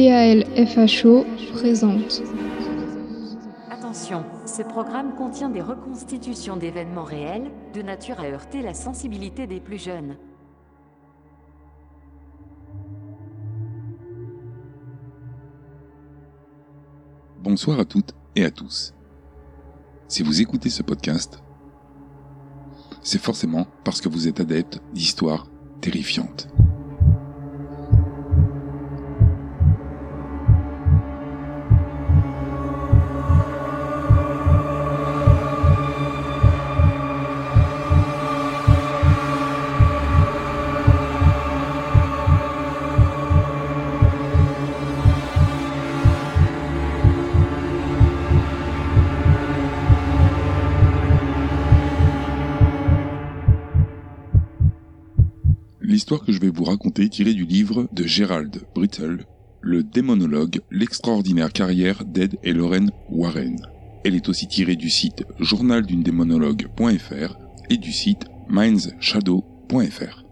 TALFHO 0.00 1.26
présente. 1.52 2.22
Attention, 3.70 4.24
ce 4.46 4.62
programme 4.62 5.14
contient 5.14 5.50
des 5.50 5.60
reconstitutions 5.60 6.56
d'événements 6.56 7.04
réels 7.04 7.50
de 7.74 7.82
nature 7.82 8.18
à 8.18 8.24
heurter 8.24 8.62
la 8.62 8.72
sensibilité 8.72 9.46
des 9.46 9.60
plus 9.60 9.76
jeunes. 9.76 10.16
Bonsoir 17.42 17.78
à 17.78 17.84
toutes 17.84 18.14
et 18.36 18.46
à 18.46 18.50
tous. 18.50 18.94
Si 20.08 20.22
vous 20.22 20.40
écoutez 20.40 20.70
ce 20.70 20.82
podcast, 20.82 21.42
c'est 23.02 23.20
forcément 23.20 23.66
parce 23.84 24.00
que 24.00 24.08
vous 24.08 24.28
êtes 24.28 24.40
adepte 24.40 24.80
d'histoires 24.94 25.46
terrifiantes. 25.82 26.49
Que 56.18 56.32
je 56.32 56.40
vais 56.40 56.50
vous 56.50 56.64
raconter 56.64 57.04
est 57.04 57.08
tirée 57.08 57.34
du 57.34 57.44
livre 57.44 57.86
de 57.92 58.04
Gerald 58.04 58.62
Brittle, 58.74 59.26
Le 59.60 59.84
démonologue, 59.84 60.60
l'extraordinaire 60.72 61.52
carrière 61.52 62.04
d'Ed 62.04 62.36
et 62.42 62.52
Lorraine 62.52 62.90
Warren. 63.10 63.56
Elle 64.04 64.16
est 64.16 64.28
aussi 64.28 64.48
tirée 64.48 64.74
du 64.74 64.90
site 64.90 65.24
journaldunedémonologue.fr 65.38 67.36
et 67.70 67.76
du 67.76 67.92
site 67.92 68.26
mindshadow.fr. 68.48 70.24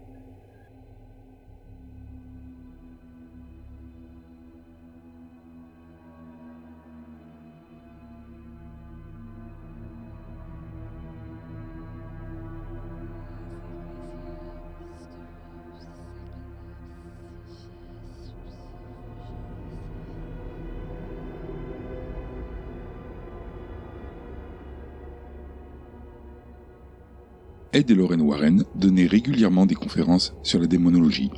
Ed 27.79 27.89
et 27.91 27.95
Lorraine 27.95 28.23
Warren 28.23 28.65
donnaient 28.75 29.07
régulièrement 29.07 29.65
des 29.65 29.73
conférences 29.73 30.33
sur 30.43 30.59
la 30.59 30.67
démonologie, 30.67 31.31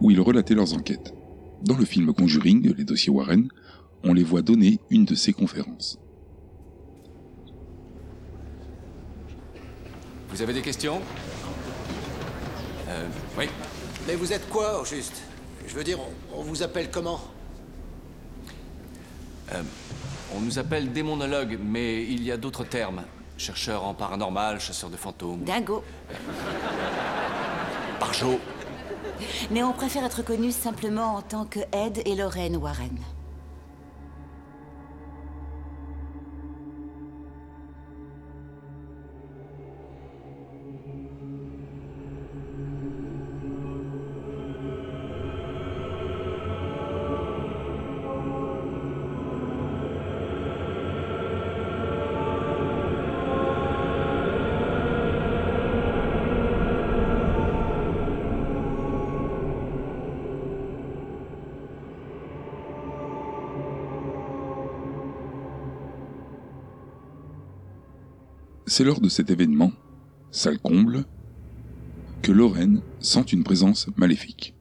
où 0.00 0.10
ils 0.10 0.20
relataient 0.20 0.56
leurs 0.56 0.74
enquêtes. 0.74 1.14
Dans 1.62 1.76
le 1.76 1.84
film 1.84 2.12
Conjuring, 2.12 2.74
les 2.76 2.82
dossiers 2.82 3.12
Warren, 3.12 3.46
on 4.02 4.12
les 4.12 4.24
voit 4.24 4.42
donner 4.42 4.80
une 4.90 5.04
de 5.04 5.14
ces 5.14 5.32
conférences. 5.32 6.00
Vous 10.30 10.42
avez 10.42 10.54
des 10.54 10.62
questions? 10.62 11.00
Euh, 12.88 13.06
oui. 13.38 13.44
Mais 14.08 14.16
vous 14.16 14.32
êtes 14.32 14.48
quoi, 14.48 14.82
au 14.82 14.84
juste 14.84 15.22
Je 15.68 15.74
veux 15.76 15.84
dire, 15.84 16.00
on, 16.34 16.40
on 16.40 16.42
vous 16.42 16.64
appelle 16.64 16.90
comment? 16.90 17.20
On 20.34 20.40
nous 20.40 20.58
appelle 20.58 20.92
démonologue, 20.92 21.56
mais 21.64 22.02
il 22.02 22.24
y 22.24 22.32
a 22.32 22.36
d'autres 22.36 22.64
termes. 22.64 23.02
Chercheur 23.38 23.84
en 23.84 23.94
paranormal, 23.94 24.60
chasseur 24.60 24.90
de 24.90 24.96
fantômes. 24.96 25.44
Dingo. 25.44 25.84
Barjo. 28.00 28.40
Mais 29.50 29.62
on 29.62 29.72
préfère 29.72 30.04
être 30.04 30.22
connu 30.22 30.52
simplement 30.52 31.16
en 31.16 31.22
tant 31.22 31.44
que 31.44 31.60
Ed 31.72 32.02
et 32.04 32.14
Lorraine 32.14 32.56
Warren. 32.56 32.96
C'est 68.76 68.84
lors 68.84 69.00
de 69.00 69.08
cet 69.08 69.30
événement, 69.30 69.72
salle 70.30 70.58
comble, 70.58 71.06
que 72.20 72.30
Lorraine 72.30 72.82
sent 73.00 73.24
une 73.32 73.42
présence 73.42 73.88
maléfique. 73.96 74.54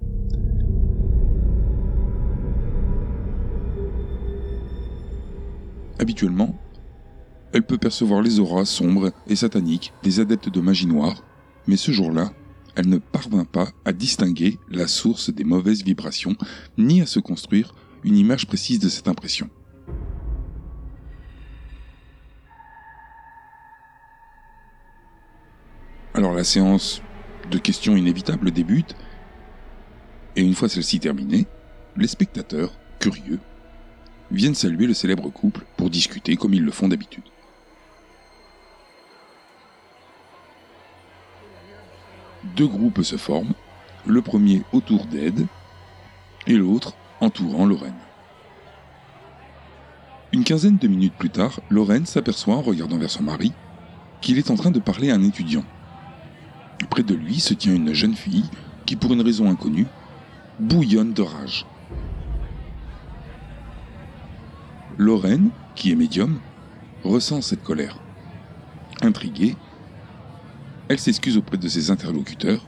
Habituellement, 5.99 6.57
elle 7.51 7.65
peut 7.65 7.77
percevoir 7.77 8.21
les 8.21 8.39
auras 8.39 8.63
sombres 8.63 9.11
et 9.27 9.35
sataniques 9.35 9.91
des 10.01 10.21
adeptes 10.21 10.47
de 10.47 10.61
magie 10.61 10.87
noire, 10.87 11.21
mais 11.67 11.75
ce 11.75 11.91
jour-là, 11.91 12.31
elle 12.77 12.87
ne 12.87 12.99
parvint 12.99 13.43
pas 13.43 13.67
à 13.83 13.91
distinguer 13.91 14.59
la 14.69 14.87
source 14.87 15.29
des 15.29 15.43
mauvaises 15.43 15.83
vibrations, 15.83 16.37
ni 16.77 17.01
à 17.01 17.05
se 17.05 17.19
construire 17.19 17.75
une 18.05 18.15
image 18.15 18.47
précise 18.47 18.79
de 18.79 18.87
cette 18.87 19.09
impression. 19.09 19.49
Séance 26.45 27.01
de 27.51 27.57
questions 27.57 27.97
inévitables 27.97 28.51
débute, 28.51 28.95
et 30.35 30.41
une 30.41 30.55
fois 30.55 30.69
celle-ci 30.69 30.99
terminée, 30.99 31.45
les 31.97 32.07
spectateurs, 32.07 32.73
curieux, 32.99 33.39
viennent 34.31 34.55
saluer 34.55 34.87
le 34.87 34.93
célèbre 34.93 35.29
couple 35.29 35.65
pour 35.77 35.89
discuter 35.89 36.35
comme 36.35 36.53
ils 36.53 36.63
le 36.63 36.71
font 36.71 36.87
d'habitude. 36.87 37.23
Deux 42.55 42.67
groupes 42.67 43.01
se 43.01 43.17
forment, 43.17 43.53
le 44.05 44.21
premier 44.21 44.61
autour 44.71 45.05
d'Ed 45.05 45.45
et 46.47 46.53
l'autre 46.53 46.93
entourant 47.19 47.65
Lorraine. 47.65 47.93
Une 50.31 50.43
quinzaine 50.43 50.77
de 50.77 50.87
minutes 50.87 51.15
plus 51.17 51.29
tard, 51.29 51.59
Lorraine 51.69 52.05
s'aperçoit 52.05 52.55
en 52.55 52.61
regardant 52.61 52.97
vers 52.97 53.09
son 53.09 53.23
mari 53.23 53.53
qu'il 54.21 54.37
est 54.37 54.51
en 54.51 54.55
train 54.55 54.71
de 54.71 54.79
parler 54.79 55.11
à 55.11 55.15
un 55.15 55.23
étudiant. 55.23 55.63
Près 56.89 57.03
de 57.03 57.13
lui 57.13 57.39
se 57.39 57.53
tient 57.53 57.75
une 57.75 57.93
jeune 57.93 58.15
fille 58.15 58.45
qui, 58.85 58.95
pour 58.95 59.11
une 59.13 59.21
raison 59.21 59.49
inconnue, 59.49 59.87
bouillonne 60.59 61.13
de 61.13 61.21
rage. 61.21 61.65
Lorraine, 64.97 65.49
qui 65.75 65.91
est 65.91 65.95
médium, 65.95 66.39
ressent 67.03 67.41
cette 67.41 67.63
colère. 67.63 67.99
Intriguée, 69.01 69.57
elle 70.87 70.99
s'excuse 70.99 71.37
auprès 71.37 71.57
de 71.57 71.67
ses 71.67 71.91
interlocuteurs 71.91 72.65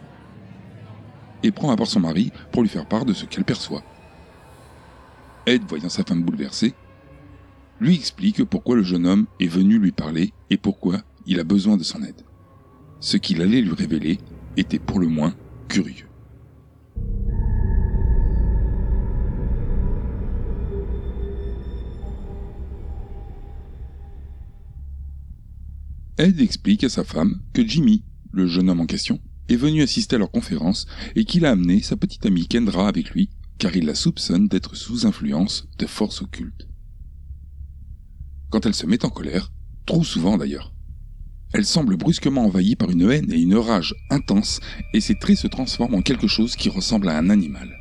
et 1.43 1.51
prend 1.51 1.71
à 1.71 1.77
part 1.77 1.87
son 1.87 2.01
mari 2.01 2.31
pour 2.51 2.63
lui 2.63 2.69
faire 2.69 2.85
part 2.85 3.05
de 3.05 3.13
ce 3.13 3.25
qu'elle 3.25 3.45
perçoit. 3.45 3.83
Ed, 5.45 5.63
voyant 5.69 5.87
sa 5.87 6.03
femme 6.03 6.23
bouleversée, 6.23 6.73
lui 7.79 7.95
explique 7.95 8.43
pourquoi 8.43 8.75
le 8.75 8.83
jeune 8.83 9.05
homme 9.05 9.27
est 9.39 9.47
venu 9.47 9.77
lui 9.77 9.93
parler 9.93 10.33
et 10.49 10.57
pourquoi 10.57 10.97
il 11.25 11.39
a 11.39 11.43
besoin 11.45 11.77
de 11.77 11.83
son 11.83 12.03
aide. 12.03 12.26
Ce 12.99 13.17
qu'il 13.17 13.41
allait 13.41 13.61
lui 13.61 13.73
révéler 13.73 14.19
était 14.57 14.79
pour 14.79 14.99
le 14.99 15.07
moins 15.07 15.35
curieux. 15.67 16.07
Ed 26.17 26.41
explique 26.41 26.83
à 26.83 26.89
sa 26.89 27.03
femme 27.03 27.39
que 27.53 27.65
Jimmy, 27.65 28.03
le 28.31 28.47
jeune 28.47 28.71
homme 28.71 28.79
en 28.79 28.87
question, 28.87 29.19
est 29.49 29.55
venu 29.55 29.83
assister 29.83 30.15
à 30.15 30.19
leur 30.19 30.31
conférence 30.31 30.87
et 31.15 31.25
qu'il 31.25 31.45
a 31.45 31.51
amené 31.51 31.81
sa 31.81 31.95
petite 31.95 32.25
amie 32.25 32.47
Kendra 32.47 32.87
avec 32.87 33.11
lui 33.11 33.29
car 33.59 33.75
il 33.75 33.85
la 33.85 33.95
soupçonne 33.95 34.47
d'être 34.47 34.75
sous 34.75 35.05
influence 35.05 35.67
de 35.77 35.85
forces 35.85 36.21
occultes. 36.21 36.67
Quand 38.49 38.65
elle 38.65 38.73
se 38.73 38.85
met 38.85 39.03
en 39.05 39.09
colère, 39.09 39.51
trop 39.85 40.03
souvent 40.03 40.37
d'ailleurs, 40.37 40.73
elle 41.57 41.65
semble 41.65 41.97
brusquement 41.97 42.45
envahie 42.45 42.75
par 42.75 42.91
une 42.91 43.09
haine 43.09 43.31
et 43.31 43.41
une 43.41 43.55
rage 43.55 43.95
intense 44.11 44.59
et 44.93 45.01
ses 45.01 45.15
traits 45.15 45.39
se 45.39 45.47
transforment 45.47 45.95
en 45.95 46.01
quelque 46.03 46.27
chose 46.27 46.55
qui 46.55 46.69
ressemble 46.69 47.09
à 47.09 47.17
un 47.17 47.31
animal. 47.31 47.79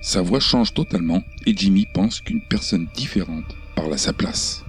sa 0.00 0.22
voix 0.22 0.40
change 0.40 0.72
totalement 0.72 1.22
et 1.44 1.54
Jimmy 1.54 1.86
pense 1.92 2.22
qu'une 2.22 2.40
personne 2.40 2.88
différente 2.94 3.54
parle 3.76 3.92
à 3.92 3.98
sa 3.98 4.14
place. 4.14 4.64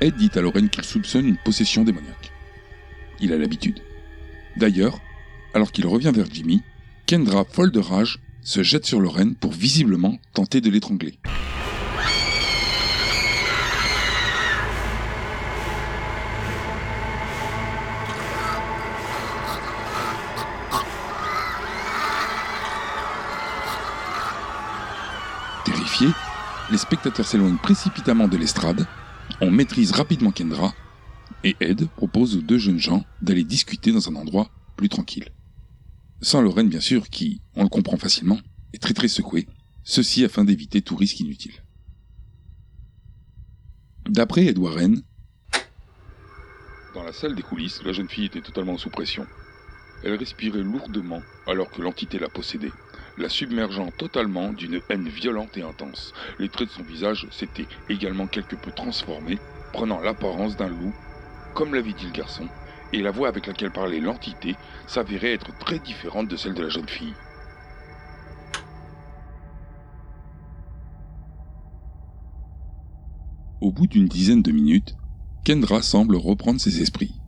Ed 0.00 0.16
dit 0.16 0.32
à 0.34 0.40
Lorraine 0.40 0.68
qu'il 0.68 0.82
soupçonne 0.82 1.26
une 1.26 1.38
possession 1.44 1.84
démoniaque. 1.84 2.32
Il 3.20 3.32
a 3.32 3.38
l'habitude. 3.38 3.78
D'ailleurs, 4.56 4.98
alors 5.54 5.70
qu'il 5.70 5.86
revient 5.86 6.12
vers 6.12 6.26
Jimmy, 6.28 6.60
Kendra, 7.06 7.44
folle 7.44 7.70
de 7.70 7.78
rage, 7.78 8.18
se 8.42 8.64
jette 8.64 8.84
sur 8.84 9.00
Lorraine 9.00 9.36
pour 9.36 9.52
visiblement 9.52 10.18
tenter 10.32 10.60
de 10.60 10.70
l'étrangler. 10.70 11.20
Les 26.74 26.78
spectateurs 26.78 27.24
s'éloignent 27.24 27.56
précipitamment 27.56 28.26
de 28.26 28.36
l'estrade, 28.36 28.88
on 29.40 29.48
maîtrise 29.48 29.92
rapidement 29.92 30.32
Kendra, 30.32 30.74
et 31.44 31.54
Ed 31.60 31.88
propose 31.90 32.36
aux 32.36 32.40
deux 32.40 32.58
jeunes 32.58 32.80
gens 32.80 33.04
d'aller 33.22 33.44
discuter 33.44 33.92
dans 33.92 34.08
un 34.08 34.16
endroit 34.16 34.50
plus 34.74 34.88
tranquille. 34.88 35.28
Sans 36.20 36.42
Lorraine 36.42 36.68
bien 36.68 36.80
sûr, 36.80 37.08
qui, 37.10 37.40
on 37.54 37.62
le 37.62 37.68
comprend 37.68 37.96
facilement, 37.96 38.40
est 38.72 38.82
très 38.82 38.92
très 38.92 39.06
secouée, 39.06 39.46
ceci 39.84 40.24
afin 40.24 40.42
d'éviter 40.42 40.82
tout 40.82 40.96
risque 40.96 41.20
inutile. 41.20 41.62
D'après 44.08 44.46
Ed 44.46 44.58
Warren, 44.58 45.00
dans 46.92 47.04
la 47.04 47.12
salle 47.12 47.36
des 47.36 47.42
coulisses, 47.42 47.84
la 47.84 47.92
jeune 47.92 48.08
fille 48.08 48.24
était 48.24 48.40
totalement 48.40 48.78
sous 48.78 48.90
pression. 48.90 49.28
Elle 50.02 50.16
respirait 50.16 50.64
lourdement 50.64 51.22
alors 51.46 51.70
que 51.70 51.82
l'entité 51.82 52.18
la 52.18 52.28
possédait, 52.28 52.72
la 53.16 53.28
submergeant 53.28 53.90
totalement 53.92 54.52
d'une 54.52 54.80
haine 54.88 55.08
violente 55.08 55.56
et 55.56 55.62
intense. 55.62 56.12
Les 56.38 56.48
traits 56.48 56.68
de 56.68 56.74
son 56.74 56.82
visage 56.82 57.26
s'étaient 57.30 57.68
également 57.88 58.26
quelque 58.26 58.56
peu 58.56 58.72
transformés, 58.72 59.38
prenant 59.72 60.00
l'apparence 60.00 60.56
d'un 60.56 60.68
loup, 60.68 60.92
comme 61.54 61.74
l'avait 61.74 61.92
dit 61.92 62.06
le 62.06 62.12
garçon, 62.12 62.48
et 62.92 63.00
la 63.00 63.10
voix 63.10 63.28
avec 63.28 63.46
laquelle 63.46 63.70
parlait 63.70 64.00
l'entité 64.00 64.56
s'avérait 64.86 65.32
être 65.32 65.56
très 65.58 65.78
différente 65.78 66.28
de 66.28 66.36
celle 66.36 66.54
de 66.54 66.62
la 66.62 66.68
jeune 66.68 66.88
fille. 66.88 67.14
Au 73.60 73.72
bout 73.72 73.86
d'une 73.86 74.06
dizaine 74.06 74.42
de 74.42 74.52
minutes, 74.52 74.94
Kendra 75.44 75.82
semble 75.82 76.16
reprendre 76.16 76.60
ses 76.60 76.82
esprits. 76.82 77.20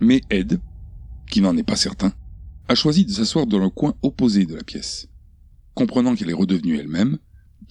Mais 0.00 0.22
Ed, 0.30 0.60
qui 1.30 1.40
n'en 1.40 1.56
est 1.56 1.62
pas 1.62 1.76
certain, 1.76 2.12
a 2.68 2.74
choisi 2.74 3.04
de 3.04 3.10
s'asseoir 3.10 3.46
dans 3.46 3.58
le 3.58 3.70
coin 3.70 3.94
opposé 4.02 4.46
de 4.46 4.54
la 4.54 4.62
pièce. 4.62 5.08
Comprenant 5.74 6.14
qu'elle 6.14 6.30
est 6.30 6.34
redevenue 6.34 6.78
elle-même, 6.78 7.18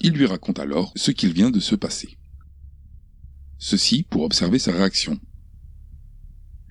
il 0.00 0.12
lui 0.12 0.26
raconte 0.26 0.58
alors 0.58 0.92
ce 0.96 1.10
qu'il 1.10 1.32
vient 1.32 1.50
de 1.50 1.60
se 1.60 1.74
passer. 1.74 2.18
Ceci 3.58 4.02
pour 4.02 4.22
observer 4.22 4.58
sa 4.58 4.72
réaction. 4.72 5.18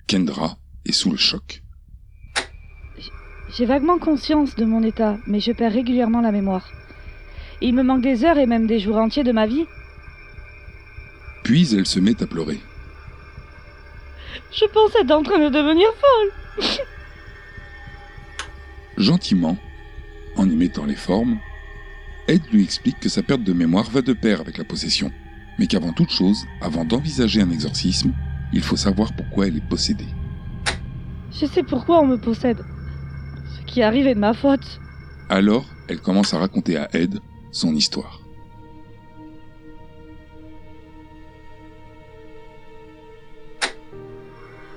Kendra 0.06 0.58
est 0.84 0.92
sous 0.92 1.10
le 1.10 1.16
choc. 1.16 1.62
J'ai 3.56 3.66
vaguement 3.66 3.98
conscience 3.98 4.54
de 4.56 4.64
mon 4.64 4.82
état, 4.82 5.18
mais 5.26 5.40
je 5.40 5.52
perds 5.52 5.72
régulièrement 5.72 6.20
la 6.20 6.32
mémoire. 6.32 6.70
Il 7.60 7.74
me 7.74 7.82
manque 7.82 8.02
des 8.02 8.24
heures 8.24 8.38
et 8.38 8.46
même 8.46 8.66
des 8.66 8.78
jours 8.78 8.96
entiers 8.96 9.24
de 9.24 9.32
ma 9.32 9.46
vie. 9.46 9.66
Puis 11.44 11.74
elle 11.74 11.86
se 11.86 12.00
met 12.00 12.22
à 12.22 12.26
pleurer. 12.26 12.60
Je 14.52 14.64
pense 14.66 14.94
être 14.96 15.10
en 15.12 15.22
train 15.22 15.38
de 15.38 15.48
devenir 15.48 15.88
folle. 15.94 16.68
Gentiment, 19.02 19.56
en 20.36 20.48
y 20.48 20.54
mettant 20.54 20.84
les 20.84 20.94
formes, 20.94 21.38
Ed 22.28 22.40
lui 22.52 22.62
explique 22.62 23.00
que 23.00 23.08
sa 23.08 23.22
perte 23.22 23.42
de 23.42 23.52
mémoire 23.52 23.90
va 23.90 24.00
de 24.00 24.12
pair 24.12 24.40
avec 24.40 24.58
la 24.58 24.64
possession, 24.64 25.10
mais 25.58 25.66
qu'avant 25.66 25.92
toute 25.92 26.10
chose, 26.10 26.46
avant 26.60 26.84
d'envisager 26.84 27.42
un 27.42 27.50
exorcisme, 27.50 28.12
il 28.52 28.62
faut 28.62 28.76
savoir 28.76 29.12
pourquoi 29.14 29.48
elle 29.48 29.56
est 29.56 29.68
possédée. 29.68 30.06
Je 31.32 31.46
sais 31.46 31.64
pourquoi 31.64 32.00
on 32.00 32.06
me 32.06 32.16
possède. 32.16 32.64
Ce 33.56 33.62
qui 33.66 33.82
arrive 33.82 34.06
est 34.06 34.14
de 34.14 34.20
ma 34.20 34.34
faute. 34.34 34.80
Alors, 35.28 35.64
elle 35.88 36.00
commence 36.00 36.32
à 36.32 36.38
raconter 36.38 36.76
à 36.76 36.88
Ed 36.92 37.18
son 37.50 37.74
histoire. 37.74 38.20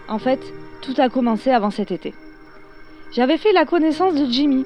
En 0.07 0.17
fait, 0.17 0.39
tout 0.81 0.95
a 0.97 1.09
commencé 1.09 1.51
avant 1.51 1.71
cet 1.71 1.91
été. 1.91 2.13
J'avais 3.15 3.37
fait 3.37 3.53
la 3.53 3.63
connaissance 3.63 4.13
de 4.13 4.29
Jimmy. 4.29 4.65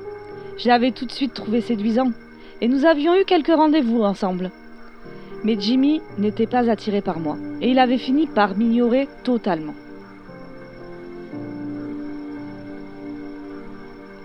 Je 0.58 0.70
l'avais 0.70 0.90
tout 0.90 1.06
de 1.06 1.12
suite 1.12 1.36
trouvé 1.36 1.62
séduisant. 1.62 2.12
Et 2.62 2.68
nous 2.68 2.84
avions 2.84 3.14
eu 3.14 3.24
quelques 3.24 3.56
rendez-vous 3.56 4.02
ensemble. 4.02 4.50
Mais 5.44 5.56
Jimmy 5.60 6.02
n'était 6.18 6.48
pas 6.48 6.68
attiré 6.68 7.02
par 7.02 7.20
moi. 7.20 7.38
Et 7.62 7.70
il 7.70 7.78
avait 7.78 8.00
fini 8.00 8.26
par 8.26 8.58
m'ignorer 8.58 9.08
totalement. 9.24 9.76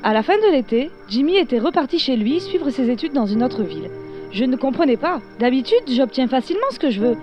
À 0.03 0.15
la 0.15 0.23
fin 0.23 0.39
de 0.39 0.53
l'été, 0.53 0.91
Jimmy 1.07 1.37
était 1.37 1.59
reparti 1.59 1.99
chez 1.99 2.17
lui 2.17 2.41
suivre 2.41 2.71
ses 2.71 2.89
études 2.89 3.13
dans 3.13 3.27
une 3.27 3.45
autre 3.45 3.63
ville. 3.63 3.91
Je 4.33 4.45
ne 4.45 4.57
comprenais 4.57 4.97
pas. 4.97 5.21
D'habitude, 5.39 5.85
j'obtiens 5.91 6.29
facilement 6.29 6.71
ce 6.71 6.79
que 6.79 6.91
je 6.91 7.01
veux. 7.01 7.17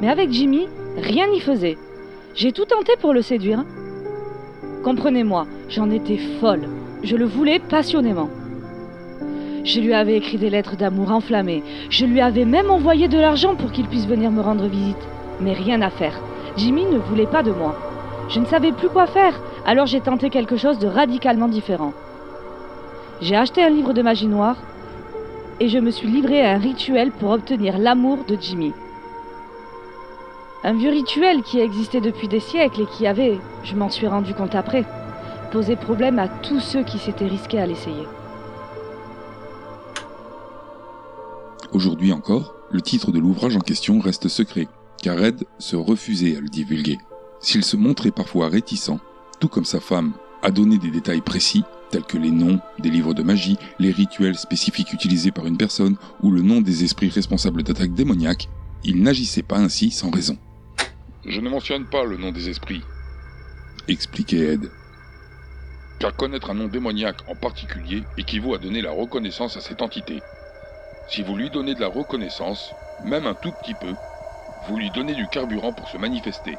Mais 0.00 0.08
avec 0.08 0.30
Jimmy, 0.30 0.68
rien 0.96 1.26
n'y 1.26 1.40
faisait. 1.40 1.76
J'ai 2.34 2.52
tout 2.52 2.64
tenté 2.64 2.94
pour 2.98 3.12
le 3.12 3.20
séduire. 3.20 3.66
Comprenez-moi, 4.82 5.46
j'en 5.72 5.90
étais 5.90 6.18
folle. 6.38 6.68
Je 7.02 7.16
le 7.16 7.24
voulais 7.24 7.58
passionnément. 7.58 8.28
Je 9.64 9.80
lui 9.80 9.94
avais 9.94 10.16
écrit 10.16 10.36
des 10.36 10.50
lettres 10.50 10.76
d'amour 10.76 11.10
enflammées. 11.10 11.62
Je 11.88 12.04
lui 12.04 12.20
avais 12.20 12.44
même 12.44 12.70
envoyé 12.70 13.08
de 13.08 13.18
l'argent 13.18 13.54
pour 13.54 13.72
qu'il 13.72 13.86
puisse 13.86 14.06
venir 14.06 14.30
me 14.30 14.42
rendre 14.42 14.66
visite. 14.66 15.08
Mais 15.40 15.54
rien 15.54 15.80
à 15.80 15.88
faire. 15.88 16.20
Jimmy 16.56 16.84
ne 16.84 16.98
voulait 16.98 17.26
pas 17.26 17.42
de 17.42 17.52
moi. 17.52 17.74
Je 18.28 18.38
ne 18.40 18.46
savais 18.46 18.72
plus 18.72 18.88
quoi 18.88 19.06
faire, 19.06 19.40
alors 19.64 19.86
j'ai 19.86 20.00
tenté 20.00 20.30
quelque 20.30 20.56
chose 20.56 20.78
de 20.78 20.86
radicalement 20.86 21.48
différent. 21.48 21.92
J'ai 23.20 23.36
acheté 23.36 23.62
un 23.62 23.70
livre 23.70 23.94
de 23.94 24.02
magie 24.02 24.26
noire 24.26 24.56
et 25.58 25.68
je 25.68 25.78
me 25.78 25.90
suis 25.90 26.08
livré 26.08 26.44
à 26.44 26.52
un 26.52 26.58
rituel 26.58 27.10
pour 27.12 27.30
obtenir 27.30 27.78
l'amour 27.78 28.18
de 28.28 28.36
Jimmy. 28.38 28.72
Un 30.64 30.74
vieux 30.74 30.90
rituel 30.90 31.42
qui 31.42 31.60
existait 31.60 32.00
depuis 32.00 32.28
des 32.28 32.40
siècles 32.40 32.82
et 32.82 32.86
qui 32.86 33.06
avait, 33.06 33.38
je 33.64 33.74
m'en 33.74 33.88
suis 33.88 34.06
rendu 34.06 34.34
compte 34.34 34.54
après, 34.54 34.84
posé 35.52 35.76
problème 35.76 36.18
à 36.18 36.28
tous 36.28 36.60
ceux 36.60 36.82
qui 36.82 36.98
s'étaient 36.98 37.28
risqués 37.28 37.60
à 37.60 37.66
l'essayer. 37.66 38.06
Aujourd'hui 41.72 42.12
encore, 42.12 42.54
le 42.70 42.80
titre 42.80 43.12
de 43.12 43.18
l'ouvrage 43.18 43.56
en 43.56 43.60
question 43.60 44.00
reste 44.00 44.28
secret, 44.28 44.66
car 45.02 45.22
Ed 45.22 45.44
se 45.58 45.76
refusait 45.76 46.36
à 46.36 46.40
le 46.40 46.48
divulguer. 46.48 46.98
S'il 47.40 47.64
se 47.64 47.76
montrait 47.76 48.10
parfois 48.10 48.48
réticent, 48.48 48.98
tout 49.40 49.48
comme 49.48 49.66
sa 49.66 49.80
femme 49.80 50.12
a 50.42 50.50
donné 50.50 50.78
des 50.78 50.90
détails 50.90 51.20
précis, 51.20 51.64
tels 51.90 52.04
que 52.04 52.16
les 52.16 52.30
noms 52.30 52.58
des 52.78 52.90
livres 52.90 53.12
de 53.12 53.22
magie, 53.22 53.58
les 53.78 53.90
rituels 53.90 54.38
spécifiques 54.38 54.92
utilisés 54.92 55.32
par 55.32 55.46
une 55.46 55.58
personne 55.58 55.96
ou 56.22 56.30
le 56.30 56.40
nom 56.40 56.62
des 56.62 56.82
esprits 56.82 57.10
responsables 57.10 57.62
d'attaques 57.62 57.94
démoniaques, 57.94 58.48
il 58.84 59.02
n'agissait 59.02 59.42
pas 59.42 59.58
ainsi 59.58 59.90
sans 59.90 60.10
raison. 60.10 60.38
Je 61.26 61.40
ne 61.40 61.50
mentionne 61.50 61.84
pas 61.84 62.04
le 62.04 62.16
nom 62.16 62.32
des 62.32 62.48
esprits, 62.48 62.80
expliquait 63.86 64.54
Ed. 64.54 64.70
Car 65.98 66.14
connaître 66.14 66.50
un 66.50 66.54
nom 66.54 66.68
démoniaque 66.68 67.20
en 67.28 67.36
particulier 67.36 68.04
équivaut 68.16 68.54
à 68.54 68.58
donner 68.58 68.82
la 68.82 68.90
reconnaissance 68.90 69.56
à 69.56 69.60
cette 69.60 69.82
entité. 69.82 70.22
Si 71.06 71.22
vous 71.22 71.36
lui 71.36 71.50
donnez 71.50 71.74
de 71.74 71.80
la 71.80 71.88
reconnaissance, 71.88 72.74
même 73.00 73.26
un 73.26 73.34
tout 73.34 73.52
petit 73.52 73.74
peu, 73.74 73.96
vous 74.62 74.76
lui 74.76 74.90
donnez 74.90 75.14
du 75.14 75.28
carburant 75.28 75.72
pour 75.72 75.88
se 75.88 75.96
manifester. 75.96 76.58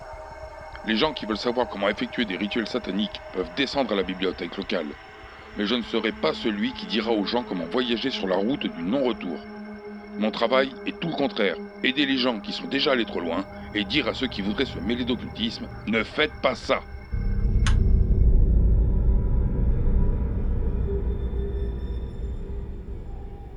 Les 0.85 0.95
gens 0.95 1.13
qui 1.13 1.25
veulent 1.25 1.37
savoir 1.37 1.67
comment 1.67 1.89
effectuer 1.89 2.25
des 2.25 2.35
rituels 2.35 2.67
sataniques 2.67 3.21
peuvent 3.31 3.53
descendre 3.53 3.93
à 3.93 3.95
la 3.95 4.03
bibliothèque 4.03 4.57
locale. 4.57 4.93
Mais 5.55 5.65
je 5.65 5.75
ne 5.75 5.81
serai 5.81 6.11
pas 6.11 6.33
celui 6.33 6.73
qui 6.73 6.87
dira 6.87 7.11
aux 7.11 7.25
gens 7.25 7.43
comment 7.43 7.67
voyager 7.67 8.11
sur 8.11 8.27
la 8.27 8.35
route 8.35 8.67
du 8.67 8.83
non-retour. 8.83 9.39
Mon 10.17 10.31
travail 10.31 10.73
est 10.85 10.99
tout 10.99 11.09
le 11.09 11.15
contraire, 11.15 11.57
aider 11.83 12.05
les 12.05 12.17
gens 12.17 12.39
qui 12.39 12.51
sont 12.51 12.67
déjà 12.67 12.91
allés 12.91 13.05
trop 13.05 13.21
loin 13.21 13.45
et 13.73 13.85
dire 13.85 14.07
à 14.07 14.13
ceux 14.13 14.27
qui 14.27 14.41
voudraient 14.41 14.65
se 14.65 14.79
mêler 14.79 15.05
d'occultisme, 15.05 15.69
ne 15.87 16.03
faites 16.03 16.35
pas 16.41 16.55
ça. 16.55 16.83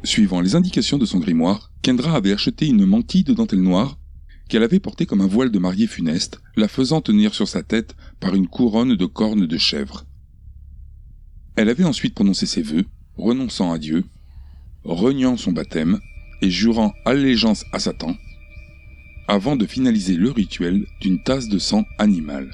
Suivant 0.07 0.41
les 0.41 0.55
indications 0.55 0.99
de 0.99 1.05
son 1.05 1.19
grimoire, 1.19 1.73
Kendra 1.83 2.15
avait 2.15 2.33
acheté 2.33 2.69
une 2.69 2.87
mantille 2.87 3.25
de 3.25 3.35
dentelle 3.35 3.61
noire 3.61 3.99
qu'elle 4.49 4.63
avait 4.63 4.79
portée 4.79 5.05
comme 5.05 5.21
un 5.21 5.27
voile 5.27 5.51
de 5.51 5.59
mariée 5.59 5.89
funeste, 5.89 6.41
la 6.55 6.69
faisant 6.69 7.01
tenir 7.01 7.35
sur 7.35 7.49
sa 7.49 7.65
tête 7.65 7.97
par 8.21 8.37
une 8.37 8.47
couronne 8.47 8.95
de 8.95 9.05
cornes 9.05 9.49
de 9.49 9.59
chèvre. 9.59 10.07
Elle 11.57 11.69
avait 11.69 11.83
ensuite 11.83 12.15
prononcé 12.15 12.47
ses 12.47 12.63
vœux, 12.63 12.85
renonçant 13.17 13.73
à 13.73 13.79
Dieu, 13.79 14.05
reniant 14.85 15.37
son 15.37 15.51
baptême 15.51 15.99
et 16.41 16.51
jurant 16.51 16.95
allégeance 17.05 17.65
à 17.73 17.81
Satan, 17.81 18.15
avant 19.27 19.57
de 19.57 19.67
finaliser 19.67 20.15
le 20.15 20.31
rituel 20.31 20.87
d'une 21.01 21.21
tasse 21.21 21.49
de 21.49 21.59
sang 21.59 21.85
animal. 21.99 22.53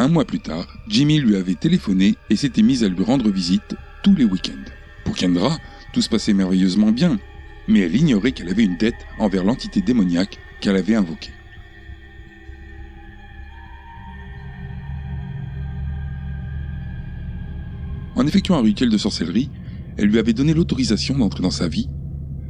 Un 0.00 0.08
mois 0.08 0.24
plus 0.24 0.40
tard, 0.40 0.66
Jimmy 0.88 1.20
lui 1.20 1.36
avait 1.36 1.54
téléphoné 1.54 2.16
et 2.28 2.34
s'était 2.34 2.62
mis 2.62 2.82
à 2.82 2.88
lui 2.88 3.04
rendre 3.04 3.30
visite 3.30 3.76
tous 4.04 4.14
les 4.14 4.24
week-ends. 4.24 4.70
Pour 5.04 5.16
Kendra, 5.16 5.58
tout 5.92 6.02
se 6.02 6.10
passait 6.10 6.34
merveilleusement 6.34 6.92
bien, 6.92 7.18
mais 7.66 7.80
elle 7.80 7.96
ignorait 7.96 8.32
qu'elle 8.32 8.50
avait 8.50 8.62
une 8.62 8.76
dette 8.76 9.06
envers 9.18 9.42
l'entité 9.42 9.80
démoniaque 9.80 10.38
qu'elle 10.60 10.76
avait 10.76 10.94
invoquée. 10.94 11.32
En 18.14 18.26
effectuant 18.26 18.58
un 18.58 18.62
rituel 18.62 18.90
de 18.90 18.98
sorcellerie, 18.98 19.50
elle 19.96 20.08
lui 20.08 20.18
avait 20.18 20.34
donné 20.34 20.52
l'autorisation 20.52 21.16
d'entrer 21.16 21.42
dans 21.42 21.50
sa 21.50 21.66
vie, 21.66 21.88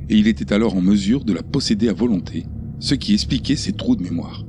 et 0.09 0.17
il 0.17 0.27
était 0.27 0.53
alors 0.53 0.77
en 0.77 0.83
mesure 0.83 1.25
de 1.25 1.33
la 1.33 1.43
posséder 1.43 1.89
à 1.89 1.93
volonté, 1.93 2.47
ce 2.81 2.97
qui 2.97 3.15
expliquait 3.15 3.57
ses 3.57 3.73
trous 3.73 3.95
de 3.95 4.03
mémoire. 4.03 4.45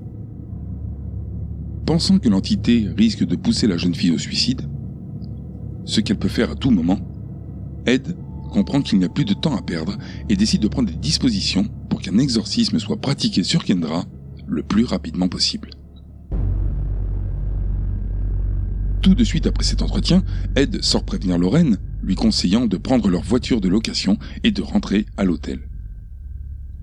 Pensant 1.86 2.18
que 2.18 2.30
l'entité 2.30 2.88
risque 2.98 3.24
de 3.24 3.36
pousser 3.36 3.68
la 3.68 3.78
jeune 3.78 3.94
fille 3.94 4.12
au 4.12 4.18
suicide, 4.18 4.68
ce 5.86 6.02
qu'elle 6.02 6.18
peut 6.18 6.28
faire 6.28 6.52
à 6.52 6.56
tout 6.56 6.72
moment, 6.72 7.00
Ed 7.86 8.16
comprend 8.52 8.82
qu'il 8.82 9.00
n'y 9.00 9.06
a 9.06 9.10
plus 9.10 9.26
de 9.26 9.34
temps 9.34 9.56
à 9.56 9.62
perdre 9.62 9.98
et 10.30 10.36
décide 10.36 10.62
de 10.62 10.68
prendre 10.68 10.90
des 10.90 10.98
dispositions 10.98 11.68
pour 11.90 12.02
qu'un 12.02 12.18
exorcisme 12.18 12.80
soit 12.80 13.00
pratiqué 13.00 13.44
sur 13.44 13.64
Kendra 13.64 14.06
le 14.48 14.64
plus 14.64 14.86
rapidement 14.86 15.28
possible. 15.28 15.72
Tout 19.02 19.14
de 19.14 19.24
suite 19.24 19.46
après 19.46 19.64
cet 19.64 19.82
entretien, 19.82 20.24
Ed 20.56 20.82
sort 20.84 21.04
prévenir 21.04 21.38
Lorraine, 21.38 21.78
lui 22.02 22.16
conseillant 22.16 22.66
de 22.66 22.78
prendre 22.78 23.10
leur 23.10 23.22
voiture 23.22 23.62
de 23.62 23.68
location 23.68 24.18
et 24.44 24.52
de 24.52 24.62
rentrer 24.62 25.06
à 25.18 25.26
l'hôtel. 25.26 25.70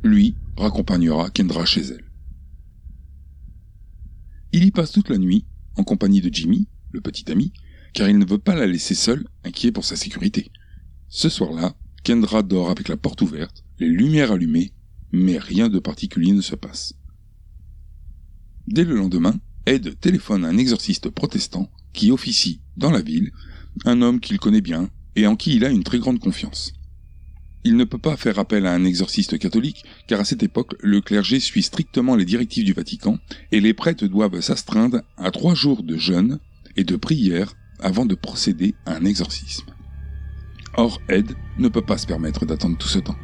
Lui 0.05 0.37
raccompagnera 0.57 1.31
Kendra 1.31 1.65
chez 1.65 1.81
elle. 1.81 2.05
Il 4.53 4.65
y 4.65 4.71
passe 4.71 4.93
toute 4.93 5.09
la 5.09 5.19
nuit, 5.19 5.47
en 5.77 5.83
compagnie 5.83 6.21
de 6.21 6.33
Jimmy, 6.33 6.69
le 6.91 7.01
petit 7.01 7.31
ami, 7.33 7.53
car 7.93 8.09
il 8.09 8.19
ne 8.19 8.27
veut 8.27 8.39
pas 8.39 8.55
la 8.55 8.67
laisser 8.67 8.95
seule, 8.95 9.27
inquiet 9.45 9.73
pour 9.73 9.85
sa 9.85 9.97
sécurité. 9.97 10.51
Ce 11.09 11.29
soir-là, 11.29 11.75
Kendra 12.05 12.43
dort 12.43 12.71
avec 12.71 12.89
la 12.89 12.97
porte 12.97 13.23
ouverte, 13.23 13.65
les 13.79 13.89
lumières 13.89 14.33
allumées, 14.33 14.73
mais 15.13 15.39
rien 15.39 15.69
de 15.69 15.79
particulier 15.79 16.33
ne 16.33 16.41
se 16.41 16.57
passe. 16.57 16.95
Dès 18.67 18.85
le 18.85 18.97
lendemain, 18.97 19.35
Ed 19.67 19.99
téléphone 20.01 20.45
à 20.45 20.49
un 20.49 20.59
exorciste 20.59 21.11
protestant 21.11 21.71
qui 21.93 22.11
officie 22.11 22.61
dans 22.77 22.91
la 22.91 23.03
ville, 23.03 23.31
un 23.85 24.03
homme 24.03 24.21
qu'il 24.21 24.39
connaît 24.39 24.61
bien 24.61 24.89
et 25.15 25.27
en 25.27 25.37
qui 25.37 25.57
il 25.57 25.65
a 25.65 25.71
une 25.71 25.85
très 25.85 25.99
grande 25.99 26.19
confiance. 26.19 26.73
Il 27.65 27.77
ne 27.77 27.85
peut 27.85 27.99
pas 27.99 28.17
faire 28.17 28.41
appel 28.41 28.67
à 28.67 28.73
un 28.73 28.85
exorciste 28.85 29.39
catholique, 29.39 29.85
car 30.09 30.19
à 30.19 30.25
cette 30.25 30.43
époque, 30.43 30.75
le 30.81 31.01
clergé 31.01 31.39
suit 31.39 31.63
strictement 31.63 32.17
les 32.17 32.25
directives 32.25 32.65
du 32.65 32.73
Vatican, 32.73 33.19
et 33.53 33.61
les 33.61 33.73
prêtres 33.73 34.07
doivent 34.07 34.41
s'astreindre 34.41 35.03
à 35.17 35.31
trois 35.31 35.55
jours 35.55 35.85
de 35.85 35.97
jeûne 35.97 36.41
et 36.75 36.83
de 36.83 36.97
prière 36.97 37.55
avant 37.83 38.07
de 38.07 38.15
procéder 38.15 38.75
à 38.87 38.95
un 38.95 39.05
exorcisme. 39.05 39.67
Or, 40.75 41.01
Ed 41.09 41.35
ne 41.59 41.69
peut 41.69 41.85
pas 41.85 41.99
se 41.99 42.07
permettre 42.07 42.47
d'attendre 42.47 42.79
tout 42.79 42.89
ce 42.89 42.99
temps. 42.99 43.17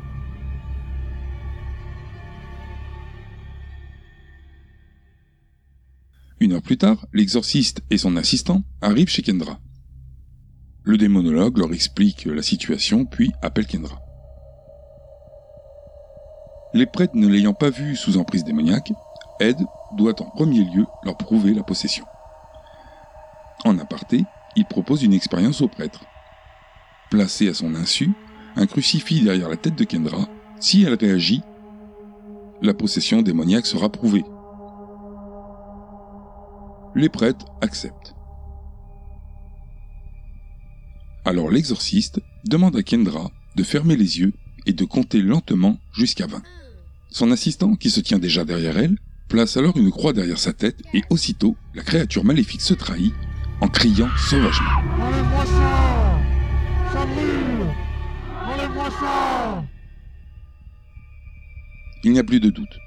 Une 6.40 6.52
heure 6.52 6.62
plus 6.62 6.78
tard, 6.78 7.06
l'exorciste 7.12 7.82
et 7.90 7.98
son 7.98 8.16
assistant 8.16 8.62
arrivent 8.80 9.08
chez 9.08 9.22
Kendra. 9.22 9.58
Le 10.84 10.96
démonologue 10.96 11.58
leur 11.58 11.72
explique 11.72 12.26
la 12.26 12.42
situation, 12.42 13.04
puis 13.04 13.32
appelle 13.42 13.66
Kendra. 13.66 14.00
Les 16.74 16.86
prêtres 16.86 17.16
ne 17.16 17.26
l'ayant 17.26 17.54
pas 17.54 17.70
vu 17.70 17.96
sous 17.96 18.18
emprise 18.18 18.44
démoniaque, 18.44 18.92
Ed 19.40 19.56
doit 19.96 20.20
en 20.22 20.30
premier 20.30 20.64
lieu 20.64 20.86
leur 21.02 21.16
prouver 21.16 21.54
la 21.54 21.62
possession. 21.62 22.04
En 23.64 23.78
aparté, 23.78 24.24
il 24.58 24.64
propose 24.64 25.04
une 25.04 25.12
expérience 25.12 25.60
aux 25.60 25.68
prêtres. 25.68 26.04
Placé 27.10 27.48
à 27.48 27.54
son 27.54 27.76
insu, 27.76 28.10
un 28.56 28.66
crucifix 28.66 29.20
derrière 29.20 29.48
la 29.48 29.56
tête 29.56 29.76
de 29.76 29.84
Kendra, 29.84 30.28
si 30.58 30.82
elle 30.82 30.94
réagit, 30.94 31.42
la 32.60 32.74
possession 32.74 33.22
démoniaque 33.22 33.66
sera 33.66 33.88
prouvée, 33.88 34.24
les 36.96 37.08
prêtres 37.08 37.46
acceptent. 37.60 38.16
Alors 41.24 41.50
l'exorciste 41.50 42.20
demande 42.44 42.74
à 42.74 42.82
Kendra 42.82 43.30
de 43.54 43.62
fermer 43.62 43.96
les 43.96 44.18
yeux 44.18 44.32
et 44.66 44.72
de 44.72 44.84
compter 44.84 45.22
lentement 45.22 45.78
jusqu'à 45.92 46.26
20. 46.26 46.42
Son 47.10 47.30
assistant, 47.30 47.76
qui 47.76 47.90
se 47.90 48.00
tient 48.00 48.18
déjà 48.18 48.44
derrière 48.44 48.76
elle, 48.76 48.98
place 49.28 49.56
alors 49.56 49.76
une 49.76 49.92
croix 49.92 50.12
derrière 50.12 50.38
sa 50.38 50.52
tête 50.52 50.82
et 50.94 51.02
aussitôt, 51.10 51.56
la 51.74 51.84
créature 51.84 52.24
maléfique 52.24 52.60
se 52.60 52.74
trahit 52.74 53.14
en 53.60 53.68
criant 53.68 54.08
sauvagement. 54.16 54.70
Enlève-moi 55.00 55.46
ça 55.46 56.20
Ça 56.92 57.06
Enlève-moi 58.44 58.90
ça 58.90 59.64
Il 62.04 62.12
n'y 62.12 62.18
a 62.18 62.24
plus 62.24 62.40
de 62.40 62.50
doute. 62.50 62.78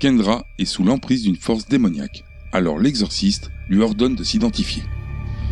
Kendra 0.00 0.44
est 0.58 0.64
sous 0.64 0.84
l'emprise 0.84 1.22
d'une 1.22 1.36
force 1.36 1.68
démoniaque. 1.68 2.24
Alors 2.52 2.78
l'exorciste 2.78 3.50
lui 3.68 3.82
ordonne 3.82 4.14
de 4.14 4.24
s'identifier. 4.24 4.82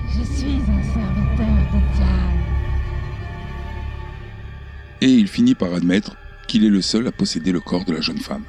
Je 0.09 0.23
suis 0.23 0.53
un 0.53 0.83
serviteur 0.83 1.47
de. 1.73 1.83
Et 5.01 5.11
il 5.11 5.27
finit 5.27 5.55
par 5.55 5.75
admettre 5.75 6.17
qu'il 6.47 6.65
est 6.65 6.71
le 6.71 6.81
seul 6.81 7.07
à 7.09 7.13
posséder 7.13 7.51
le 7.51 7.61
corps 7.61 7.85
de 7.85 7.93
la 7.93 8.01
jeune 8.01 8.19
femme. 8.21 8.45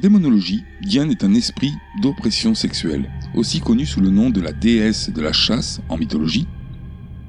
Démonologie, 0.00 0.64
Diane 0.82 1.10
est 1.10 1.24
un 1.24 1.34
esprit 1.34 1.72
d'oppression 2.02 2.54
sexuelle, 2.54 3.10
aussi 3.34 3.60
connu 3.60 3.86
sous 3.86 4.00
le 4.00 4.10
nom 4.10 4.30
de 4.30 4.40
la 4.40 4.52
déesse 4.52 5.10
de 5.10 5.20
la 5.20 5.32
chasse 5.32 5.80
en 5.88 5.98
mythologie. 5.98 6.48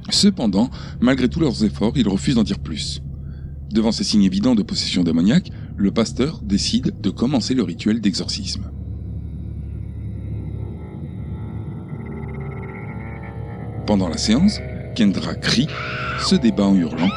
Cependant, 0.10 0.70
malgré 1.00 1.30
tous 1.30 1.40
leurs 1.40 1.64
efforts, 1.64 1.94
ils 1.96 2.08
refusent 2.08 2.36
d'en 2.36 2.44
dire 2.44 2.60
plus. 2.60 3.02
Devant 3.72 3.92
ces 3.92 4.04
signes 4.04 4.24
évidents 4.24 4.56
de 4.56 4.64
possession 4.64 5.04
démoniaque, 5.04 5.52
le 5.78 5.92
pasteur 5.92 6.42
décide 6.44 7.00
de 7.00 7.10
commencer 7.10 7.54
le 7.54 7.64
rituel 7.64 8.02
d'exorcisme. 8.02 8.72
Pendant 13.86 14.10
la 14.10 14.18
séance, 14.18 14.60
Kendra 14.96 15.36
crie, 15.36 15.68
se 16.20 16.36
débat 16.36 16.66
en 16.66 16.76
hurlant. 16.76 17.10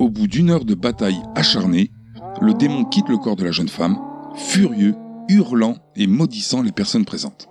Au 0.00 0.08
bout 0.08 0.26
d'une 0.26 0.48
heure 0.48 0.64
de 0.64 0.74
bataille 0.74 1.20
acharnée, 1.34 1.90
le 2.40 2.54
démon 2.54 2.86
quitte 2.86 3.10
le 3.10 3.18
corps 3.18 3.36
de 3.36 3.44
la 3.44 3.50
jeune 3.50 3.68
femme, 3.68 3.98
furieux, 4.34 4.94
hurlant 5.28 5.76
et 5.94 6.06
maudissant 6.06 6.62
les 6.62 6.72
personnes 6.72 7.04
présentes. 7.04 7.50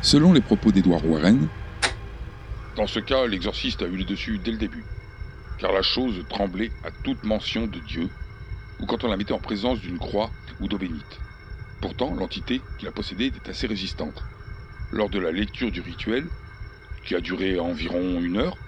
Selon 0.00 0.32
les 0.32 0.40
propos 0.40 0.70
d'Edouard 0.70 1.04
Warren, 1.04 1.48
Dans 2.74 2.86
ce 2.86 3.00
cas, 3.00 3.26
l'exorciste 3.26 3.82
a 3.82 3.86
eu 3.86 3.96
le 3.96 4.04
dessus 4.04 4.38
dès 4.38 4.50
le 4.52 4.58
début 4.58 4.86
car 5.62 5.72
la 5.72 5.82
chose 5.82 6.24
tremblait 6.28 6.74
à 6.82 6.90
toute 6.90 7.24
mention 7.24 7.68
de 7.68 7.78
Dieu, 7.78 8.10
ou 8.80 8.86
quand 8.86 9.04
on 9.04 9.08
la 9.08 9.16
mettait 9.16 9.32
en 9.32 9.40
présence 9.40 9.80
d'une 9.80 9.98
croix 10.00 10.34
ou 10.58 10.66
d'eau 10.66 10.78
bénite. 10.78 11.22
Pourtant, 11.80 12.14
l'entité 12.14 12.66
qui 12.78 12.84
la 12.84 12.92
possédait 12.92 13.28
était 13.28 13.48
assez 13.50 13.68
résistante. 13.68 14.26
Lors 14.90 15.08
de 15.08 15.20
la 15.20 15.30
lecture 15.30 15.70
du 15.70 15.80
rituel, 15.80 16.30
qui 17.04 17.14
a 17.14 17.20
duré 17.20 17.60
environ 17.60 18.20
une 18.20 18.38
heure, 18.38 18.58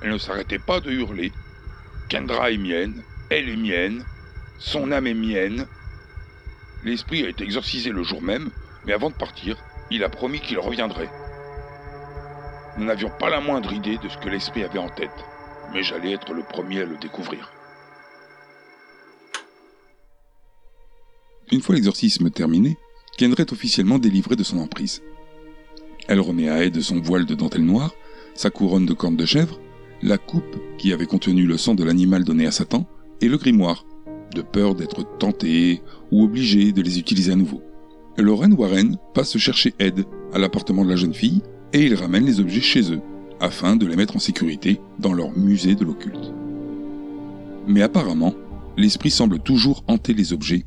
elle 0.00 0.10
ne 0.10 0.18
s'arrêtait 0.18 0.58
pas 0.58 0.80
de 0.80 0.90
hurler. 0.90 1.32
Kendra 2.08 2.50
est 2.50 2.58
mienne, 2.58 3.04
elle 3.28 3.48
est 3.48 3.56
mienne, 3.56 4.04
son 4.56 4.90
âme 4.92 5.06
est 5.06 5.14
mienne. 5.14 5.68
L'esprit 6.82 7.24
a 7.24 7.28
été 7.28 7.44
exorcisé 7.44 7.90
le 7.90 8.02
jour 8.02 8.22
même, 8.22 8.50
mais 8.84 8.92
avant 8.92 9.10
de 9.10 9.14
partir, 9.14 9.64
il 9.90 10.04
a 10.04 10.08
promis 10.08 10.40
qu'il 10.40 10.58
reviendrait. 10.58 11.17
Nous 12.78 12.84
n'avions 12.84 13.10
pas 13.18 13.28
la 13.28 13.40
moindre 13.40 13.72
idée 13.72 13.98
de 13.98 14.08
ce 14.08 14.16
que 14.18 14.28
l'esprit 14.28 14.62
avait 14.62 14.78
en 14.78 14.88
tête 14.88 15.10
mais 15.72 15.82
j'allais 15.82 16.12
être 16.12 16.32
le 16.32 16.42
premier 16.42 16.80
à 16.80 16.84
le 16.84 16.96
découvrir. 16.96 17.52
Une 21.50 21.60
fois 21.60 21.74
l'exorcisme 21.74 22.30
terminé, 22.30 22.76
Kendra 23.16 23.42
est 23.42 23.52
officiellement 23.52 23.98
délivrée 23.98 24.36
de 24.36 24.42
son 24.42 24.58
emprise. 24.58 25.02
Elle 26.06 26.20
remet 26.20 26.48
à 26.48 26.64
Ed 26.64 26.80
son 26.80 27.00
voile 27.00 27.26
de 27.26 27.34
dentelle 27.34 27.64
noire, 27.64 27.94
sa 28.34 28.50
couronne 28.50 28.86
de 28.86 28.92
cornes 28.92 29.16
de 29.16 29.24
chèvre, 29.24 29.58
la 30.02 30.18
coupe 30.18 30.56
qui 30.78 30.92
avait 30.92 31.06
contenu 31.06 31.46
le 31.46 31.58
sang 31.58 31.74
de 31.74 31.84
l'animal 31.84 32.24
donné 32.24 32.46
à 32.46 32.50
Satan, 32.50 32.86
et 33.20 33.28
le 33.28 33.36
grimoire, 33.36 33.84
de 34.34 34.42
peur 34.42 34.74
d'être 34.74 35.18
tentée 35.18 35.82
ou 36.12 36.22
obligée 36.22 36.72
de 36.72 36.82
les 36.82 36.98
utiliser 36.98 37.32
à 37.32 37.36
nouveau. 37.36 37.62
Lorraine 38.16 38.52
Warren 38.52 38.96
passe 39.14 39.36
chercher 39.38 39.74
Ed 39.78 40.04
à 40.32 40.38
l'appartement 40.38 40.84
de 40.84 40.90
la 40.90 40.96
jeune 40.96 41.14
fille 41.14 41.42
et 41.72 41.84
il 41.84 41.94
ramène 41.94 42.24
les 42.24 42.40
objets 42.40 42.60
chez 42.60 42.92
eux, 42.92 43.00
afin 43.40 43.76
de 43.76 43.86
les 43.86 43.96
mettre 43.96 44.16
en 44.16 44.20
sécurité 44.20 44.80
dans 44.98 45.12
leur 45.12 45.36
musée 45.36 45.74
de 45.74 45.84
l'occulte. 45.84 46.32
Mais 47.66 47.82
apparemment, 47.82 48.34
l'esprit 48.76 49.10
semble 49.10 49.38
toujours 49.38 49.84
hanter 49.86 50.14
les 50.14 50.32
objets, 50.32 50.64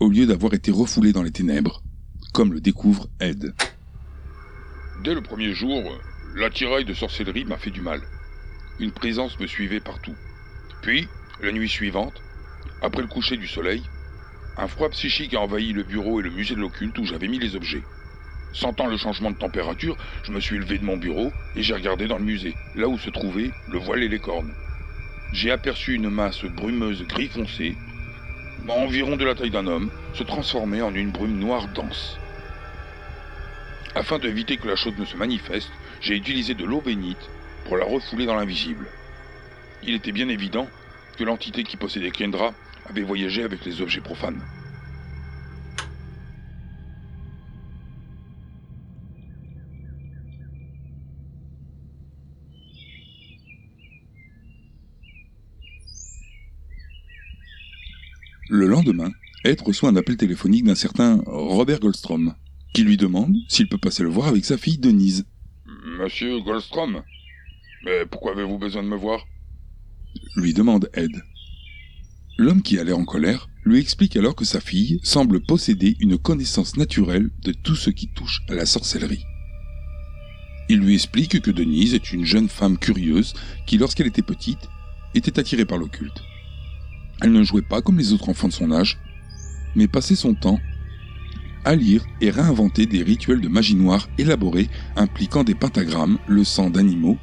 au 0.00 0.08
lieu 0.08 0.26
d'avoir 0.26 0.54
été 0.54 0.70
refoulé 0.70 1.12
dans 1.12 1.22
les 1.22 1.30
ténèbres, 1.30 1.82
comme 2.32 2.52
le 2.52 2.60
découvre 2.60 3.08
Ed. 3.20 3.54
Dès 5.02 5.14
le 5.14 5.22
premier 5.22 5.52
jour, 5.52 5.82
l'attirail 6.36 6.84
de 6.84 6.94
sorcellerie 6.94 7.44
m'a 7.44 7.58
fait 7.58 7.70
du 7.70 7.80
mal. 7.80 8.00
Une 8.80 8.92
présence 8.92 9.38
me 9.38 9.46
suivait 9.46 9.80
partout. 9.80 10.14
Puis, 10.82 11.08
la 11.42 11.52
nuit 11.52 11.68
suivante, 11.68 12.22
après 12.80 13.02
le 13.02 13.08
coucher 13.08 13.36
du 13.36 13.46
soleil, 13.46 13.82
un 14.56 14.68
froid 14.68 14.88
psychique 14.90 15.34
a 15.34 15.40
envahi 15.40 15.72
le 15.72 15.82
bureau 15.82 16.20
et 16.20 16.22
le 16.22 16.30
musée 16.30 16.54
de 16.54 16.60
l'occulte 16.60 16.98
où 16.98 17.04
j'avais 17.04 17.28
mis 17.28 17.38
les 17.38 17.56
objets. 17.56 17.82
Sentant 18.54 18.86
le 18.86 18.96
changement 18.96 19.32
de 19.32 19.36
température, 19.36 19.96
je 20.22 20.30
me 20.30 20.38
suis 20.38 20.56
levé 20.58 20.78
de 20.78 20.84
mon 20.84 20.96
bureau 20.96 21.32
et 21.56 21.62
j'ai 21.62 21.74
regardé 21.74 22.06
dans 22.06 22.18
le 22.18 22.24
musée, 22.24 22.56
là 22.76 22.88
où 22.88 22.96
se 22.96 23.10
trouvaient 23.10 23.50
le 23.68 23.78
voile 23.78 24.04
et 24.04 24.08
les 24.08 24.20
cornes. 24.20 24.54
J'ai 25.32 25.50
aperçu 25.50 25.94
une 25.94 26.08
masse 26.08 26.44
brumeuse 26.44 27.04
gris 27.04 27.26
foncé, 27.28 27.76
environ 28.68 29.16
de 29.16 29.24
la 29.24 29.34
taille 29.34 29.50
d'un 29.50 29.66
homme, 29.66 29.90
se 30.12 30.22
transformer 30.22 30.82
en 30.82 30.94
une 30.94 31.10
brume 31.10 31.36
noire 31.36 31.66
dense. 31.74 32.18
Afin 33.96 34.20
d'éviter 34.20 34.56
que 34.56 34.68
la 34.68 34.76
chose 34.76 34.96
ne 34.98 35.04
se 35.04 35.16
manifeste, 35.16 35.72
j'ai 36.00 36.14
utilisé 36.14 36.54
de 36.54 36.64
l'eau 36.64 36.80
bénite 36.80 37.30
pour 37.64 37.76
la 37.76 37.84
refouler 37.84 38.24
dans 38.24 38.36
l'invisible. 38.36 38.86
Il 39.82 39.94
était 39.94 40.12
bien 40.12 40.28
évident 40.28 40.68
que 41.16 41.24
l'entité 41.24 41.64
qui 41.64 41.76
possédait 41.76 42.12
Kendra 42.12 42.54
avait 42.88 43.02
voyagé 43.02 43.42
avec 43.42 43.64
les 43.64 43.82
objets 43.82 44.00
profanes. 44.00 44.42
Le 58.56 58.68
lendemain, 58.68 59.10
Ed 59.42 59.60
reçoit 59.62 59.88
un 59.88 59.96
appel 59.96 60.16
téléphonique 60.16 60.62
d'un 60.62 60.76
certain 60.76 61.20
Robert 61.26 61.80
Goldstrom, 61.80 62.34
qui 62.72 62.84
lui 62.84 62.96
demande 62.96 63.34
s'il 63.48 63.68
peut 63.68 63.78
passer 63.78 64.04
le 64.04 64.10
voir 64.10 64.28
avec 64.28 64.44
sa 64.44 64.56
fille 64.56 64.78
Denise. 64.78 65.26
Monsieur 65.98 66.38
Goldstrom? 66.38 67.02
Mais 67.84 68.06
pourquoi 68.06 68.30
avez-vous 68.30 68.58
besoin 68.58 68.84
de 68.84 68.88
me 68.88 68.96
voir? 68.96 69.24
Lui 70.36 70.54
demande 70.54 70.88
Ed. 70.94 71.10
L'homme 72.38 72.62
qui 72.62 72.78
a 72.78 72.84
l'air 72.84 72.96
en 72.96 73.04
colère 73.04 73.48
lui 73.64 73.80
explique 73.80 74.16
alors 74.16 74.36
que 74.36 74.44
sa 74.44 74.60
fille 74.60 75.00
semble 75.02 75.40
posséder 75.40 75.96
une 75.98 76.16
connaissance 76.16 76.76
naturelle 76.76 77.30
de 77.42 77.50
tout 77.50 77.74
ce 77.74 77.90
qui 77.90 78.06
touche 78.06 78.40
à 78.48 78.54
la 78.54 78.66
sorcellerie. 78.66 79.24
Il 80.68 80.78
lui 80.78 80.94
explique 80.94 81.40
que 81.40 81.50
Denise 81.50 81.94
est 81.94 82.12
une 82.12 82.24
jeune 82.24 82.48
femme 82.48 82.78
curieuse 82.78 83.34
qui, 83.66 83.78
lorsqu'elle 83.78 84.06
était 84.06 84.22
petite, 84.22 84.68
était 85.16 85.40
attirée 85.40 85.64
par 85.64 85.78
l'occulte. 85.78 86.22
Elle 87.20 87.32
ne 87.32 87.42
jouait 87.42 87.62
pas 87.62 87.80
comme 87.80 87.98
les 87.98 88.12
autres 88.12 88.28
enfants 88.28 88.48
de 88.48 88.52
son 88.52 88.72
âge, 88.72 88.98
mais 89.74 89.88
passait 89.88 90.16
son 90.16 90.34
temps 90.34 90.60
à 91.64 91.74
lire 91.74 92.04
et 92.20 92.30
réinventer 92.30 92.86
des 92.86 93.02
rituels 93.02 93.40
de 93.40 93.48
magie 93.48 93.74
noire 93.74 94.08
élaborés 94.18 94.68
impliquant 94.96 95.44
des 95.44 95.54
pentagrammes, 95.54 96.18
le 96.26 96.44
sang 96.44 96.70
d'animaux 96.70 97.18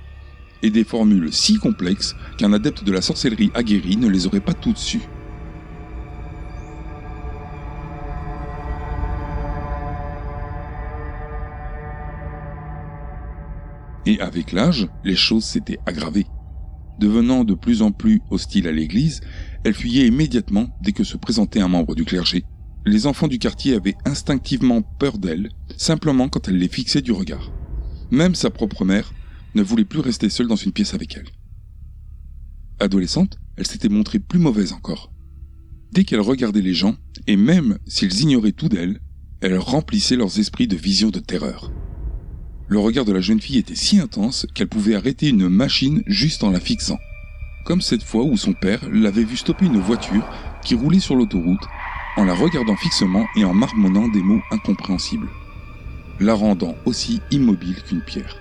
et 0.63 0.69
des 0.69 0.83
formules 0.83 1.31
si 1.31 1.57
complexes 1.57 2.15
qu'un 2.37 2.53
adepte 2.53 2.83
de 2.83 2.91
la 2.91 3.01
sorcellerie 3.01 3.51
aguerri 3.53 3.97
ne 3.97 4.07
les 4.07 4.27
aurait 4.27 4.39
pas 4.39 4.53
toutes 4.53 4.77
sues. 4.77 5.01
Et 14.07 14.19
avec 14.19 14.51
l'âge, 14.51 14.87
les 15.03 15.15
choses 15.15 15.45
s'étaient 15.45 15.79
aggravées. 15.85 16.25
Devenant 16.99 17.43
de 17.43 17.53
plus 17.53 17.81
en 17.81 17.91
plus 17.91 18.21
hostile 18.29 18.67
à 18.67 18.71
l'Église, 18.71 19.21
elle 19.63 19.73
fuyait 19.73 20.07
immédiatement 20.07 20.69
dès 20.81 20.91
que 20.91 21.03
se 21.03 21.17
présentait 21.17 21.61
un 21.61 21.67
membre 21.67 21.95
du 21.95 22.05
clergé. 22.05 22.43
Les 22.85 23.05
enfants 23.05 23.27
du 23.27 23.39
quartier 23.39 23.75
avaient 23.75 23.95
instinctivement 24.05 24.81
peur 24.81 25.17
d'elle, 25.17 25.49
simplement 25.77 26.29
quand 26.29 26.47
elle 26.47 26.57
les 26.57 26.67
fixait 26.67 27.01
du 27.01 27.11
regard. 27.11 27.51
Même 28.11 28.35
sa 28.35 28.49
propre 28.49 28.85
mère 28.85 29.13
ne 29.55 29.61
voulait 29.61 29.85
plus 29.85 29.99
rester 29.99 30.29
seule 30.29 30.47
dans 30.47 30.55
une 30.55 30.71
pièce 30.71 30.93
avec 30.93 31.15
elle. 31.15 31.29
Adolescente, 32.79 33.37
elle 33.57 33.67
s'était 33.67 33.89
montrée 33.89 34.19
plus 34.19 34.39
mauvaise 34.39 34.73
encore. 34.73 35.11
Dès 35.91 36.03
qu'elle 36.03 36.21
regardait 36.21 36.61
les 36.61 36.73
gens, 36.73 36.95
et 37.27 37.35
même 37.35 37.77
s'ils 37.85 38.21
ignoraient 38.21 38.53
tout 38.53 38.69
d'elle, 38.69 38.99
elle 39.41 39.57
remplissait 39.57 40.15
leurs 40.15 40.39
esprits 40.39 40.67
de 40.67 40.75
visions 40.75 41.09
de 41.09 41.19
terreur. 41.19 41.71
Le 42.71 42.79
regard 42.79 43.03
de 43.03 43.11
la 43.11 43.19
jeune 43.19 43.41
fille 43.41 43.57
était 43.57 43.75
si 43.75 43.99
intense 43.99 44.47
qu'elle 44.53 44.69
pouvait 44.69 44.95
arrêter 44.95 45.27
une 45.27 45.49
machine 45.49 46.03
juste 46.07 46.41
en 46.41 46.51
la 46.51 46.61
fixant. 46.61 46.99
Comme 47.65 47.81
cette 47.81 48.01
fois 48.01 48.23
où 48.23 48.37
son 48.37 48.53
père 48.53 48.79
l'avait 48.89 49.25
vu 49.25 49.35
stopper 49.35 49.65
une 49.65 49.81
voiture 49.81 50.25
qui 50.63 50.75
roulait 50.75 51.01
sur 51.01 51.15
l'autoroute 51.15 51.65
en 52.15 52.23
la 52.23 52.33
regardant 52.33 52.77
fixement 52.77 53.27
et 53.35 53.43
en 53.43 53.53
marmonnant 53.53 54.07
des 54.07 54.21
mots 54.21 54.39
incompréhensibles, 54.51 55.27
la 56.21 56.33
rendant 56.33 56.73
aussi 56.85 57.19
immobile 57.29 57.75
qu'une 57.83 57.99
pierre. 57.99 58.37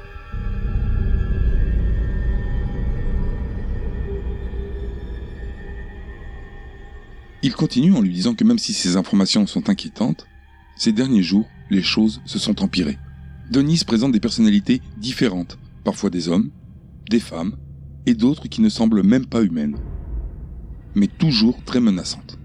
Il 7.42 7.52
continue 7.54 7.96
en 7.96 8.00
lui 8.00 8.12
disant 8.12 8.36
que 8.36 8.44
même 8.44 8.60
si 8.60 8.74
ces 8.74 8.96
informations 8.96 9.48
sont 9.48 9.68
inquiétantes, 9.68 10.28
ces 10.76 10.92
derniers 10.92 11.24
jours, 11.24 11.48
les 11.68 11.82
choses 11.82 12.22
se 12.26 12.38
sont 12.38 12.62
empirées. 12.62 12.98
Denise 13.50 13.82
présente 13.82 14.12
des 14.12 14.20
personnalités 14.20 14.80
différentes, 14.96 15.58
parfois 15.82 16.08
des 16.08 16.28
hommes, 16.28 16.50
des 17.10 17.18
femmes, 17.18 17.56
et 18.06 18.14
d'autres 18.14 18.46
qui 18.48 18.60
ne 18.60 18.68
semblent 18.68 19.02
même 19.02 19.26
pas 19.26 19.42
humaines, 19.42 19.76
mais 20.94 21.08
toujours 21.08 21.62
très 21.64 21.80
menaçantes. 21.80 22.38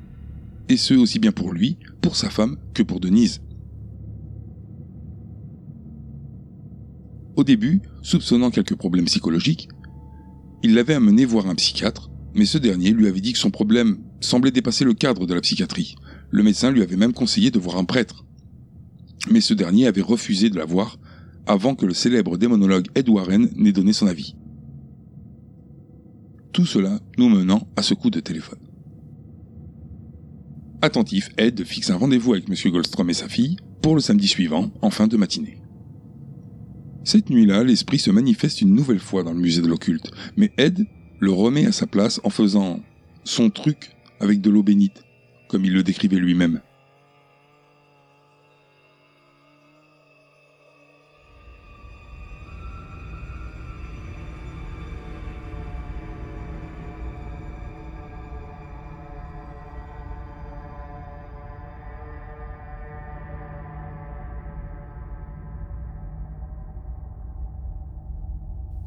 Et 0.68 0.78
ce 0.78 0.96
aussi 0.96 1.20
bien 1.20 1.32
pour 1.32 1.54
lui, 1.54 1.78
pour 2.02 2.16
sa 2.16 2.32
femme, 2.32 2.58
que 2.74 2.82
pour 2.82 3.00
Denise. 3.00 3.42
Au 7.36 7.44
début, 7.44 7.82
soupçonnant 8.02 8.50
quelques 8.50 8.76
problèmes 8.76 9.06
psychologiques, 9.06 9.70
il 10.64 10.74
l'avait 10.74 10.96
amené 10.96 11.26
voir 11.26 11.46
un 11.46 11.56
psychiatre, 11.56 12.10
mais 12.34 12.46
ce 12.46 12.58
dernier 12.58 12.90
lui 12.90 13.08
avait 13.08 13.22
dit 13.22 13.34
que 13.34 13.40
son 13.40 13.52
problème 13.52 14.00
semblait 14.22 14.50
dépasser 14.50 14.84
le 14.84 14.96
cadre 14.96 15.28
de 15.28 15.36
la 15.36 15.42
psychiatrie. 15.42 15.96
Le 16.32 16.42
médecin 16.42 16.72
lui 16.72 16.82
avait 16.82 16.96
même 16.96 17.14
conseillé 17.14 17.52
de 17.52 17.60
voir 17.60 17.78
un 17.78 17.86
prêtre 17.86 18.25
mais 19.30 19.42
ce 19.42 19.54
dernier 19.54 19.88
avait 19.88 20.02
refusé 20.02 20.50
de 20.50 20.58
la 20.58 20.66
voir 20.66 20.98
avant 21.48 21.76
que 21.76 21.86
le 21.86 21.94
célèbre 21.94 22.38
démonologue 22.38 22.88
Ed 22.96 23.10
Warren 23.10 23.50
n'ait 23.56 23.72
donné 23.72 23.94
son 23.94 24.08
avis. 24.08 24.36
Tout 26.52 26.66
cela 26.66 27.00
nous 27.18 27.30
menant 27.30 27.68
à 27.76 27.82
ce 27.82 27.94
coup 27.94 28.10
de 28.10 28.20
téléphone. 28.20 28.60
Attentif, 30.82 31.30
Ed 31.38 31.64
fixe 31.64 31.90
un 31.90 31.98
rendez-vous 31.98 32.34
avec 32.34 32.50
M. 32.50 32.72
Goldstrom 32.72 33.10
et 33.10 33.14
sa 33.14 33.28
fille 33.28 33.58
pour 33.82 33.96
le 33.96 34.02
samedi 34.02 34.28
suivant, 34.28 34.72
en 34.82 34.90
fin 34.90 35.08
de 35.08 35.18
matinée. 35.18 35.60
Cette 37.04 37.30
nuit-là, 37.30 37.64
l'esprit 37.64 38.00
se 38.00 38.10
manifeste 38.10 38.62
une 38.62 38.74
nouvelle 38.74 39.00
fois 39.00 39.24
dans 39.24 39.34
le 39.34 39.40
musée 39.40 39.62
de 39.62 39.68
l'occulte, 39.68 40.12
mais 40.38 40.52
Ed 40.58 40.88
le 41.20 41.32
remet 41.32 41.66
à 41.66 41.72
sa 41.72 41.88
place 41.88 42.20
en 42.24 42.30
faisant 42.30 42.80
son 43.24 43.50
truc 43.50 43.96
avec 44.20 44.42
de 44.42 44.50
l'eau 44.50 44.64
bénite, 44.64 45.04
comme 45.50 45.66
il 45.66 45.74
le 45.74 45.84
décrivait 45.84 46.18
lui-même. 46.18 46.62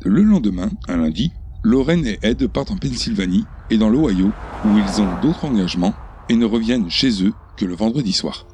Le 0.08 0.22
lendemain, 0.22 0.70
un 0.88 0.96
lundi, 0.96 1.32
Lorraine 1.62 2.06
et 2.06 2.18
Ed 2.22 2.46
partent 2.46 2.70
en 2.70 2.78
Pennsylvanie 2.78 3.44
et 3.68 3.76
dans 3.76 3.90
l'Ohio 3.90 4.32
où 4.64 4.68
ils 4.78 5.02
ont 5.02 5.20
d'autres 5.20 5.44
engagements 5.44 5.92
et 6.30 6.34
ne 6.34 6.46
reviennent 6.46 6.88
chez 6.88 7.22
eux 7.22 7.34
que 7.58 7.66
le 7.66 7.74
vendredi 7.74 8.14
soir. 8.14 8.46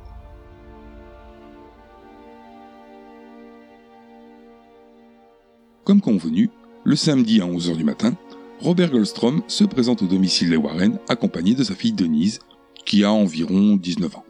Comme 5.85 6.01
convenu, 6.01 6.51
le 6.83 6.97
samedi 6.97 7.41
à 7.41 7.47
11h 7.47 7.77
du 7.77 7.85
matin, 7.85 8.17
Robert 8.59 8.91
Goldstrom 8.91 9.45
se 9.47 9.63
présente 9.63 10.03
au 10.03 10.07
domicile 10.07 10.51
des 10.51 10.57
Warren 10.57 10.99
accompagné 11.09 11.55
de 11.55 11.63
sa 11.63 11.77
fille 11.77 11.93
Denise, 11.93 12.41
qui 12.85 13.05
a 13.05 13.13
environ 13.13 13.77
19 13.77 14.17
ans. 14.17 14.25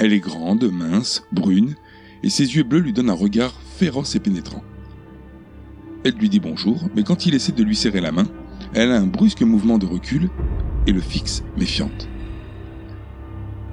Elle 0.00 0.14
est 0.14 0.20
grande, 0.20 0.64
mince, 0.72 1.24
brune, 1.30 1.74
et 2.22 2.30
ses 2.30 2.56
yeux 2.56 2.62
bleus 2.62 2.80
lui 2.80 2.94
donnent 2.94 3.10
un 3.10 3.14
regard 3.14 3.52
féroce 3.76 4.16
et 4.16 4.20
pénétrant. 4.20 4.64
Elle 6.04 6.14
lui 6.14 6.30
dit 6.30 6.40
bonjour, 6.40 6.88
mais 6.96 7.02
quand 7.02 7.26
il 7.26 7.34
essaie 7.34 7.52
de 7.52 7.62
lui 7.62 7.76
serrer 7.76 8.00
la 8.00 8.10
main, 8.10 8.26
elle 8.72 8.92
a 8.92 8.96
un 8.98 9.06
brusque 9.06 9.42
mouvement 9.42 9.76
de 9.76 9.84
recul 9.84 10.30
et 10.86 10.92
le 10.92 11.02
fixe 11.02 11.42
méfiante. 11.58 12.08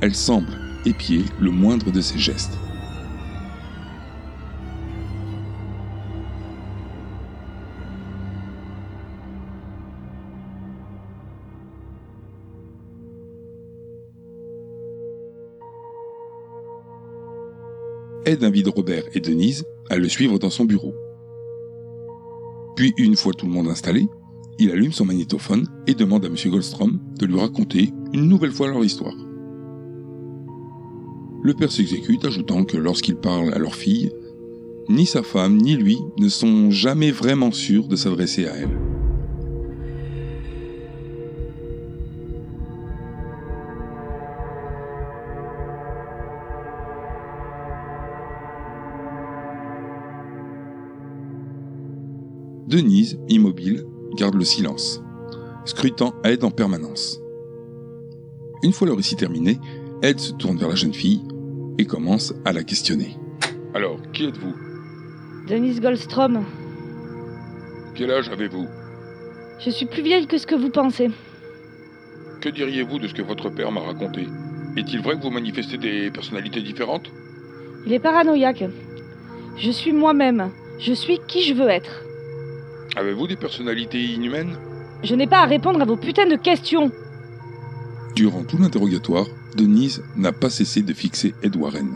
Elle 0.01 0.15
semble 0.15 0.51
épier 0.85 1.23
le 1.39 1.49
moindre 1.49 1.91
de 1.91 2.01
ses 2.01 2.19
gestes. 2.19 2.59
Ed 18.27 18.43
invite 18.43 18.67
Robert 18.67 19.05
et 19.13 19.21
Denise 19.21 19.63
à 19.89 19.95
le 19.95 20.09
suivre 20.09 20.37
dans 20.37 20.49
son 20.49 20.65
bureau. 20.65 20.93
Puis, 22.75 22.93
une 22.97 23.15
fois 23.15 23.31
tout 23.31 23.45
le 23.45 23.53
monde 23.53 23.69
installé, 23.69 24.05
il 24.59 24.69
allume 24.69 24.91
son 24.91 25.05
magnétophone 25.05 25.65
et 25.87 25.93
demande 25.93 26.25
à 26.25 26.27
M. 26.27 26.35
Goldstrom 26.47 26.99
de 27.17 27.25
lui 27.25 27.39
raconter 27.39 27.93
une 28.11 28.27
nouvelle 28.27 28.51
fois 28.51 28.67
leur 28.67 28.83
histoire. 28.83 29.15
Le 31.41 31.53
père 31.53 31.71
s'exécute, 31.71 32.25
ajoutant 32.25 32.65
que 32.65 32.75
lorsqu'il 32.75 33.15
parle 33.15 33.53
à 33.53 33.59
leur 33.59 33.75
fille, 33.75 34.11
ni 34.89 35.05
sa 35.05 35.23
femme 35.23 35.55
ni 35.55 35.77
lui 35.77 35.97
ne 36.19 36.27
sont 36.27 36.69
jamais 36.69 37.11
vraiment 37.11 37.53
sûrs 37.53 37.87
de 37.87 37.95
s'adresser 37.95 38.45
à 38.45 38.55
elle. 38.57 38.86
Denise, 52.67 53.17
immobile, 53.29 53.85
garde 54.17 54.35
le 54.35 54.43
silence, 54.43 55.01
scrutant 55.63 56.13
Ed 56.25 56.43
en 56.43 56.51
permanence. 56.51 57.17
Une 58.61 58.73
fois 58.73 58.87
le 58.87 58.93
récit 58.93 59.15
terminé, 59.15 59.57
Ed 60.01 60.19
se 60.19 60.33
tourne 60.33 60.57
vers 60.57 60.67
la 60.67 60.75
jeune 60.75 60.93
fille 60.93 61.21
et 61.77 61.85
commence 61.85 62.33
à 62.43 62.51
la 62.51 62.63
questionner. 62.63 63.15
Alors, 63.73 64.01
qui 64.11 64.25
êtes-vous? 64.25 64.53
Denise 65.47 65.79
Goldstrom, 65.79 66.43
Quel 67.95 68.11
âge 68.11 68.27
avez-vous? 68.27 68.67
Je 69.59 69.69
suis 69.69 69.85
plus 69.85 70.03
vieille 70.03 70.27
que 70.27 70.37
ce 70.37 70.45
que 70.45 70.55
vous 70.55 70.69
pensez. 70.69 71.09
Que 72.41 72.49
diriez-vous 72.49 72.99
de 72.99 73.07
ce 73.07 73.13
que 73.13 73.21
votre 73.21 73.49
père 73.49 73.71
m'a 73.71 73.79
raconté? 73.79 74.27
Est-il 74.75 75.01
vrai 75.01 75.15
que 75.15 75.23
vous 75.23 75.29
manifestez 75.31 75.77
des 75.77 76.11
personnalités 76.11 76.61
différentes? 76.61 77.09
Il 77.85 77.93
est 77.93 77.99
paranoïaque. 77.99 78.65
Je 79.55 79.71
suis 79.71 79.93
moi-même. 79.93 80.51
Je 80.79 80.91
suis 80.91 81.19
qui 81.29 81.43
je 81.43 81.53
veux 81.53 81.69
être. 81.69 82.03
Avez-vous 82.95 83.27
des 83.27 83.35
personnalités 83.35 84.03
inhumaines 84.03 84.57
Je 85.03 85.15
n'ai 85.15 85.27
pas 85.27 85.39
à 85.41 85.45
répondre 85.45 85.81
à 85.81 85.85
vos 85.85 85.97
putains 85.97 86.27
de 86.27 86.35
questions. 86.35 86.91
Durant 88.15 88.43
tout 88.43 88.57
l'interrogatoire, 88.57 89.27
Denise 89.55 90.03
n'a 90.15 90.31
pas 90.31 90.49
cessé 90.49 90.81
de 90.81 90.93
fixer 90.93 91.33
Ed 91.43 91.55
Warren, 91.55 91.95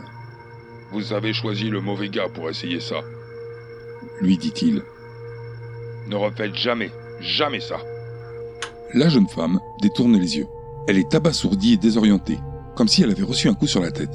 Vous 0.92 1.14
avez 1.14 1.34
choisi 1.34 1.70
le 1.70 1.82
mauvais 1.82 2.10
gars 2.10 2.30
pour 2.34 2.50
essayer 2.50 2.80
ça. 2.80 2.98
lui 4.22 4.38
dit-il. 4.38 4.84
Ne 6.08 6.16
refaites 6.16 6.56
jamais, 6.56 6.92
jamais 7.22 7.60
ça. 7.60 7.78
La 8.94 9.08
jeune 9.10 9.28
femme 9.28 9.60
détourne 9.82 10.18
les 10.20 10.38
yeux. 10.38 10.48
Elle 10.88 10.98
est 10.98 11.16
abasourdie 11.16 11.74
et 11.74 11.78
désorientée, 11.78 12.40
comme 12.76 12.88
si 12.88 13.02
elle 13.04 13.12
avait 13.12 13.24
reçu 13.24 13.48
un 13.48 13.54
coup 13.54 13.68
sur 13.68 13.82
la 13.82 13.92
tête. 13.92 14.12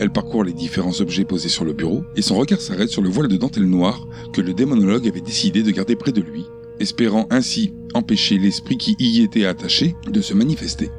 Elle 0.00 0.10
parcourt 0.10 0.44
les 0.44 0.54
différents 0.54 0.98
objets 1.02 1.26
posés 1.26 1.50
sur 1.50 1.66
le 1.66 1.74
bureau 1.74 2.04
et 2.16 2.22
son 2.22 2.36
regard 2.36 2.62
s'arrête 2.62 2.88
sur 2.88 3.02
le 3.02 3.10
voile 3.10 3.28
de 3.28 3.36
dentelle 3.36 3.68
noire 3.68 4.08
que 4.32 4.40
le 4.40 4.54
démonologue 4.54 5.06
avait 5.06 5.20
décidé 5.20 5.62
de 5.62 5.70
garder 5.70 5.94
près 5.94 6.10
de 6.10 6.22
lui, 6.22 6.46
espérant 6.78 7.26
ainsi 7.28 7.74
empêcher 7.92 8.38
l'esprit 8.38 8.78
qui 8.78 8.96
y 8.98 9.20
était 9.22 9.44
attaché 9.44 9.94
de 10.10 10.22
se 10.22 10.32
manifester. 10.32 10.90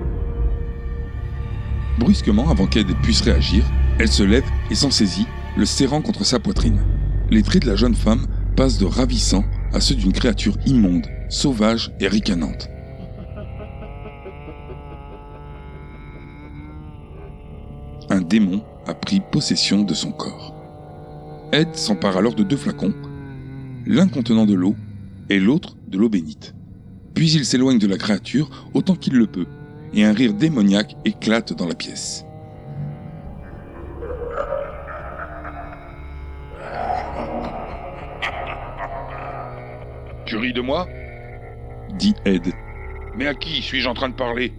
Brusquement, 1.97 2.51
avant 2.51 2.67
qu'Ed 2.67 2.95
puisse 3.01 3.21
réagir, 3.21 3.65
elle 3.97 4.07
se 4.07 4.21
lève 4.21 4.45
et 4.69 4.75
s'en 4.75 4.91
saisit, 4.91 5.25
le 5.57 5.65
serrant 5.65 6.03
contre 6.03 6.23
sa 6.23 6.37
poitrine. 6.37 6.83
Les 7.31 7.41
traits 7.41 7.63
de 7.63 7.69
la 7.69 7.75
jeune 7.75 7.95
femme 7.95 8.27
passent 8.55 8.77
de 8.77 8.85
ravissants 8.85 9.45
à 9.73 9.79
ceux 9.79 9.95
d'une 9.95 10.13
créature 10.13 10.57
immonde, 10.67 11.07
sauvage 11.27 11.91
et 11.99 12.07
ricanante. 12.07 12.70
Démon 18.31 18.63
a 18.87 18.93
pris 18.93 19.19
possession 19.19 19.83
de 19.83 19.93
son 19.93 20.13
corps. 20.13 20.55
Ed 21.51 21.75
s'empare 21.75 22.15
alors 22.15 22.33
de 22.33 22.43
deux 22.43 22.55
flacons, 22.55 22.93
l'un 23.85 24.07
contenant 24.07 24.45
de 24.45 24.53
l'eau 24.53 24.73
et 25.29 25.37
l'autre 25.37 25.75
de 25.89 25.97
l'eau 25.97 26.07
bénite. 26.07 26.55
Puis 27.13 27.33
il 27.33 27.45
s'éloigne 27.45 27.77
de 27.77 27.87
la 27.87 27.97
créature 27.97 28.49
autant 28.73 28.95
qu'il 28.95 29.15
le 29.15 29.27
peut, 29.27 29.47
et 29.93 30.05
un 30.05 30.13
rire 30.13 30.33
démoniaque 30.33 30.95
éclate 31.03 31.51
dans 31.51 31.67
la 31.67 31.75
pièce. 31.75 32.25
Tu 40.25 40.37
ris 40.37 40.53
de 40.53 40.61
moi? 40.61 40.87
Dit 41.99 42.15
Ed. 42.23 42.47
Mais 43.17 43.27
à 43.27 43.33
qui 43.33 43.61
suis-je 43.61 43.89
en 43.89 43.93
train 43.93 44.07
de 44.07 44.13
parler? 44.13 44.53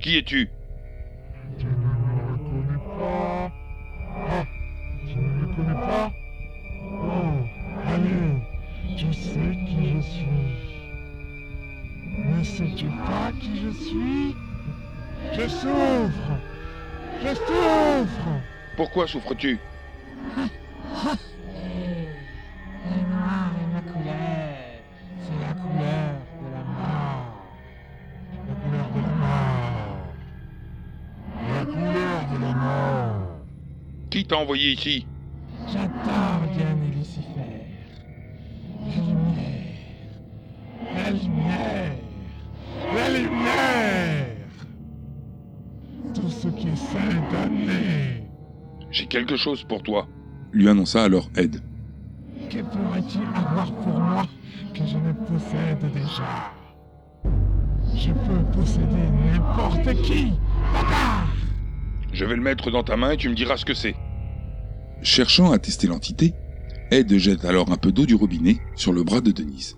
Qui 0.00 0.18
es-tu 0.18 0.50
Tu 1.58 1.66
ne 1.66 1.70
me 1.70 2.32
reconnais 2.32 2.78
pas 2.98 3.50
Ah, 4.30 4.44
tu 5.06 5.16
ne 5.16 5.22
me 5.22 5.46
connais 5.56 5.74
pas. 5.74 6.12
Oh, 6.84 7.44
allez, 7.86 8.96
tu 8.96 9.12
sais 9.12 9.56
qui 9.66 9.94
je 9.94 10.00
suis. 10.00 10.48
Ne 12.24 12.42
sais-tu 12.44 12.86
pas 12.86 13.32
qui 13.40 13.60
je 13.60 13.70
suis? 13.70 14.36
Je 15.32 15.48
souffre. 15.48 16.32
Je 17.22 17.34
souffre. 17.34 18.28
Pourquoi 18.76 19.08
souffres-tu? 19.08 19.58
Le 20.36 21.12
envoyé 34.38 34.72
ici 34.72 35.06
J'adore 35.66 36.46
Diane 36.56 36.82
et 36.84 36.96
Lucifer. 36.96 37.28
La 38.86 39.02
lumière. 39.02 39.64
La 40.94 41.10
lumière 41.10 41.92
La 42.94 43.18
lumière 43.18 44.26
Tout 46.14 46.30
ce 46.30 46.48
qui 46.48 46.68
est 46.68 46.76
saint 46.76 46.98
damné 47.32 48.24
J'ai 48.90 49.06
quelque 49.06 49.36
chose 49.36 49.64
pour 49.64 49.82
toi. 49.82 50.06
Lui 50.52 50.68
annonça 50.68 51.02
alors 51.04 51.28
Ed. 51.36 51.60
Que 52.48 52.58
pourrais-tu 52.62 53.18
avoir 53.36 53.70
pour 53.72 53.98
moi 53.98 54.26
que 54.72 54.80
je 54.86 54.96
ne 54.96 55.12
possède 55.12 55.92
déjà? 55.92 56.52
Je 57.94 58.10
peux 58.12 58.58
posséder 58.58 59.10
n'importe 59.32 60.02
qui 60.02 60.32
Bâtard 60.72 61.28
Je 62.12 62.24
vais 62.24 62.36
le 62.36 62.42
mettre 62.42 62.70
dans 62.70 62.84
ta 62.84 62.96
main 62.96 63.10
et 63.10 63.16
tu 63.18 63.28
me 63.28 63.34
diras 63.34 63.56
ce 63.58 63.64
que 63.66 63.74
c'est. 63.74 63.94
Cherchant 65.02 65.52
à 65.52 65.58
tester 65.58 65.86
l'entité, 65.86 66.34
Ed 66.90 67.16
jette 67.18 67.44
alors 67.44 67.70
un 67.70 67.76
peu 67.76 67.92
d'eau 67.92 68.06
du 68.06 68.14
robinet 68.14 68.58
sur 68.74 68.92
le 68.92 69.04
bras 69.04 69.20
de 69.20 69.30
Denise. 69.30 69.76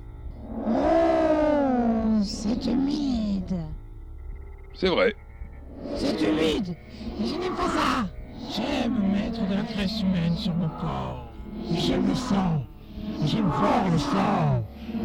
Oh, 0.67 2.21
c'est 2.23 2.67
humide. 2.67 3.57
C'est 4.75 4.89
vrai. 4.89 5.15
C'est 5.97 6.21
humide. 6.23 6.77
Et 7.21 7.27
je 7.27 7.35
n'aime 7.35 7.55
pas 7.55 7.69
ça. 7.69 8.09
J'aime 8.55 9.13
mettre 9.13 9.47
de 9.49 9.55
la 9.55 9.63
graisse 9.63 10.01
humaine 10.03 10.37
sur 10.37 10.55
mon 10.55 10.69
corps. 10.69 11.31
J'aime 11.77 12.07
le 12.07 12.15
sang 12.15 12.65
J'aime 13.25 13.47
voir 13.47 13.91
le 13.91 13.99
sang 13.99 14.65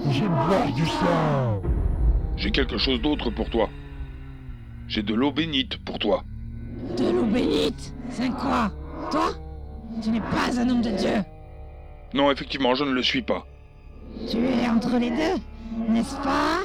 J'aime 0.10 0.30
boire 0.30 0.73
du 0.73 0.86
sang 0.86 1.62
J'ai 2.38 2.51
quelque 2.51 2.78
chose 2.78 3.01
d'autre 3.01 3.30
pour 3.30 3.49
toi. 3.49 3.69
J'ai 4.88 5.04
de 5.04 5.13
l'eau 5.13 5.32
bénite 5.32 5.78
pour 5.84 5.99
toi. 5.99 6.23
De 6.97 7.12
l'eau 7.12 7.25
bénite? 7.25 7.93
C'est 8.10 8.30
quoi? 8.30 8.71
Toi? 9.12 9.34
Tu 10.01 10.10
n'es 10.10 10.19
pas 10.19 10.60
un 10.60 10.69
homme 10.69 10.81
de 10.81 10.91
Dieu. 10.91 11.23
Non, 12.13 12.31
effectivement, 12.31 12.75
je 12.75 12.84
ne 12.84 12.91
le 12.91 13.01
suis 13.03 13.21
pas. 13.21 13.45
Tu 14.29 14.38
es 14.38 14.67
entre 14.69 14.97
les 14.97 15.10
deux, 15.10 15.41
n'est-ce 15.89 16.15
pas? 16.17 16.63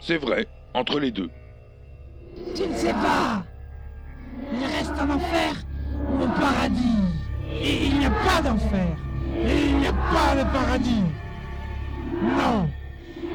C'est 0.00 0.16
vrai, 0.16 0.46
entre 0.74 0.98
les 1.00 1.10
deux. 1.10 1.30
Tu 2.54 2.66
ne 2.66 2.74
sais 2.74 2.92
pas. 2.92 3.42
Il 4.52 4.64
reste 4.64 4.92
un 4.98 5.10
enfer 5.10 5.54
ou 6.08 6.22
un 6.22 6.28
paradis. 6.28 7.02
Et 7.50 7.86
il 7.86 7.98
n'y 7.98 8.06
a 8.06 8.10
pas 8.10 8.42
d'enfer 8.42 8.86
Et 9.34 9.68
il 9.70 9.78
n'y 9.78 9.86
a 9.86 9.92
pas 9.92 10.36
de 10.36 10.44
paradis 10.52 11.02
Non 12.22 12.68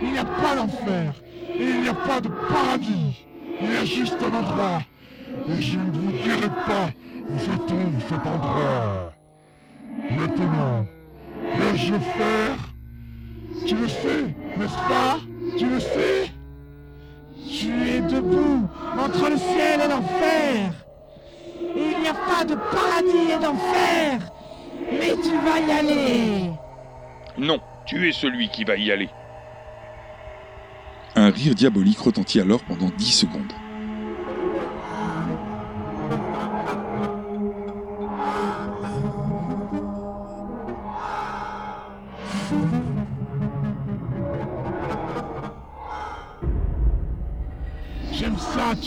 Il 0.02 0.12
n'y 0.12 0.18
a 0.20 0.26
pas 0.26 0.56
d'enfer. 0.56 1.14
Et 1.50 1.64
il 1.64 1.82
n'y 1.82 1.90
a 1.90 1.94
pas 1.94 2.22
de 2.22 2.30
paradis. 2.30 3.26
Il 3.62 3.72
y 3.72 3.76
a 3.76 3.86
juste 3.86 4.18
un 4.22 4.34
endroit. 4.34 4.82
Et 5.50 5.62
je 5.62 5.78
ne 5.80 5.92
vous 5.92 6.12
dirai 6.12 6.50
pas 6.68 6.90
où 7.30 7.40
se 7.40 7.58
trouve 7.68 8.00
cet 8.08 8.26
endroit. 8.26 9.14
Maintenant, 10.18 10.86
vais-je 11.58 11.94
faire 11.94 12.58
Tu 13.66 13.76
le 13.76 13.88
sais, 13.88 14.36
n'est-ce 14.58 14.76
pas? 14.76 15.20
Tu 15.58 15.70
le 15.70 15.80
sais? 15.80 16.32
Tu 17.50 17.90
es 17.90 18.02
debout 18.02 18.68
entre 18.98 19.30
le 19.30 19.38
ciel 19.38 19.82
et 19.82 19.88
l'enfer. 19.88 20.74
Et 21.76 21.92
il 21.92 22.02
n'y 22.02 22.08
a 22.08 22.14
pas 22.14 22.44
de 22.46 22.56
paradis 22.56 23.32
et 23.32 23.40
d'enfer. 23.40 24.20
Mais 24.92 25.16
tu 25.22 25.38
vas 25.38 25.60
y 25.60 25.72
aller. 25.72 26.52
Non, 27.38 27.60
tu 27.86 28.08
es 28.08 28.12
celui 28.12 28.50
qui 28.50 28.64
va 28.64 28.76
y 28.76 28.92
aller. 28.92 29.10
Un 31.16 31.30
rire 31.30 31.56
diabolique 31.56 32.00
retentit 32.00 32.40
alors 32.40 32.64
pendant 32.64 32.90
dix 32.98 33.12
secondes. 33.12 33.53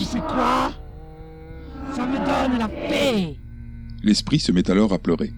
Sais 0.07 0.21
quoi? 0.21 0.73
Ça 1.95 2.07
me 2.07 2.17
donne 2.17 2.59
la 2.59 2.69
paix. 2.69 3.37
L'esprit 4.03 4.39
se 4.39 4.53
met 4.53 4.71
alors 4.71 4.93
à 4.93 4.99
pleurer. 4.99 5.33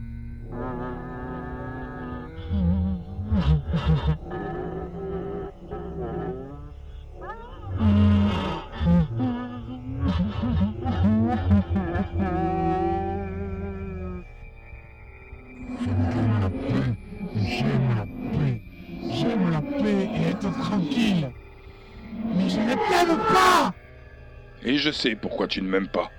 Sais 24.98 25.14
pourquoi 25.14 25.46
tu 25.46 25.62
ne 25.62 25.68
m'aimes 25.68 25.88
pas. 25.88 26.10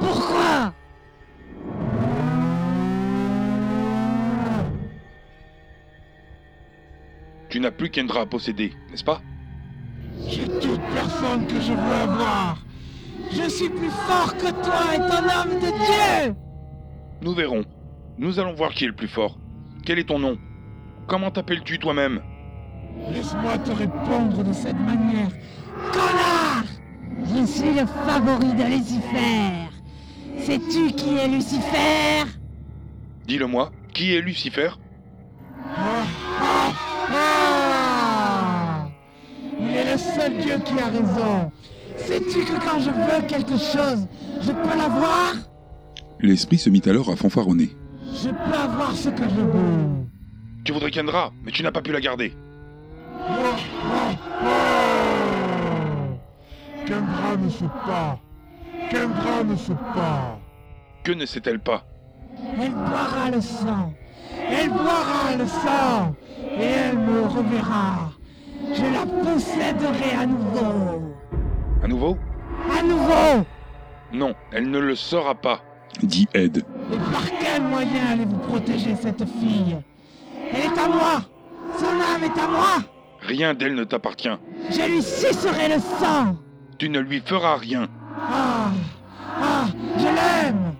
Pourquoi? 0.00 0.72
Tu 7.50 7.60
n'as 7.60 7.70
plus 7.70 7.90
qu'Endra 7.90 8.22
à 8.22 8.26
posséder, 8.26 8.72
n'est-ce 8.90 9.04
pas? 9.04 9.20
J'ai 10.26 10.44
toute 10.44 10.80
personne 10.94 11.46
que 11.46 11.60
je 11.60 11.72
veux 11.72 11.94
avoir. 12.02 12.64
Je 13.30 13.48
suis 13.48 13.68
plus 13.68 13.90
fort 13.90 14.34
que 14.36 14.50
toi 14.50 14.94
et 14.94 14.98
ton 14.98 15.24
homme 15.24 15.60
de 15.60 15.66
Dieu 15.66 16.34
Nous 17.20 17.34
verrons. 17.34 17.64
Nous 18.18 18.38
allons 18.38 18.54
voir 18.54 18.72
qui 18.72 18.84
est 18.84 18.88
le 18.88 18.94
plus 18.94 19.08
fort. 19.08 19.38
Quel 19.84 19.98
est 19.98 20.08
ton 20.08 20.18
nom? 20.18 20.38
Comment 21.06 21.30
t'appelles-tu 21.30 21.78
toi-même? 21.78 22.22
Laisse-moi 23.10 23.58
te 23.58 23.70
répondre 23.70 24.44
de 24.44 24.52
cette 24.52 24.78
manière. 24.78 25.28
Suis 27.62 27.74
le 27.74 27.86
favori 27.86 28.54
de 28.54 28.64
Lucifer. 28.64 29.68
Sais-tu 30.36 30.90
qui 30.96 31.16
est 31.16 31.28
Lucifer? 31.28 32.24
Dis-le-moi, 33.28 33.70
qui 33.94 34.16
est 34.16 34.20
Lucifer? 34.20 34.70
Ah 35.76 36.02
Il 39.60 39.68
est 39.76 39.92
le 39.92 39.96
seul 39.96 40.38
Dieu 40.38 40.58
qui 40.64 40.80
a 40.80 40.86
raison. 40.86 41.52
Sais-tu 41.98 42.40
que 42.40 42.58
quand 42.68 42.80
je 42.80 42.90
veux 42.90 43.28
quelque 43.28 43.56
chose, 43.56 44.08
je 44.40 44.50
peux 44.50 44.76
l'avoir? 44.76 45.34
L'esprit 46.18 46.58
se 46.58 46.68
mit 46.68 46.82
alors 46.86 47.10
à 47.10 47.16
fanfaronner. 47.16 47.70
Je 48.12 48.30
peux 48.30 48.58
avoir 48.58 48.90
ce 48.96 49.08
que 49.08 49.22
je 49.22 49.40
veux. 49.40 50.04
Tu 50.64 50.72
voudrais 50.72 50.90
qu'Endra, 50.90 51.32
mais 51.44 51.52
tu 51.52 51.62
n'as 51.62 51.70
pas 51.70 51.82
pu 51.82 51.92
la 51.92 52.00
garder. 52.00 52.34
Kendra 56.92 57.36
ne 57.38 57.48
sait 57.48 57.70
pas. 57.86 58.18
Kendra 58.90 59.44
ne 59.44 59.56
sait 59.56 59.72
pas. 59.94 60.38
Que 61.02 61.12
ne 61.12 61.24
sait-elle 61.24 61.58
pas? 61.58 61.84
Elle 62.60 62.72
boira 62.72 63.30
le 63.32 63.40
sang. 63.40 63.94
Elle 64.50 64.68
boira 64.68 65.34
le 65.38 65.46
sang. 65.46 66.14
Et 66.38 66.64
elle 66.64 66.98
me 66.98 67.22
reverra. 67.22 68.12
Je 68.74 68.82
la 68.82 69.06
posséderai 69.06 70.16
à 70.20 70.26
nouveau. 70.26 71.14
À 71.82 71.88
nouveau? 71.88 72.18
À 72.78 72.82
nouveau 72.82 73.46
Non, 74.12 74.34
elle 74.52 74.70
ne 74.70 74.78
le 74.78 74.94
saura 74.94 75.34
pas. 75.34 75.60
Dit 76.02 76.28
Ed. 76.34 76.58
Et 76.92 76.96
par 76.96 77.24
quel 77.40 77.62
moyen 77.62 78.12
allez-vous 78.12 78.36
protéger 78.36 78.94
cette 78.96 79.24
fille? 79.40 79.78
Elle 80.52 80.60
est 80.60 80.78
à 80.78 80.88
moi 80.88 81.22
Son 81.78 81.86
âme 81.86 82.24
est 82.24 82.38
à 82.38 82.48
moi 82.48 82.84
Rien 83.22 83.54
d'elle 83.54 83.76
ne 83.76 83.84
t'appartient. 83.84 84.36
Je 84.70 84.82
lui 84.90 85.02
sucerai 85.02 85.68
le 85.74 85.80
sang 85.80 86.36
Tu 86.82 86.88
ne 86.88 86.98
lui 86.98 87.22
feras 87.24 87.58
rien. 87.58 87.88
Ah 88.18 88.72
Ah 89.40 89.66
Je 89.96 90.04
l'aime 90.04 90.74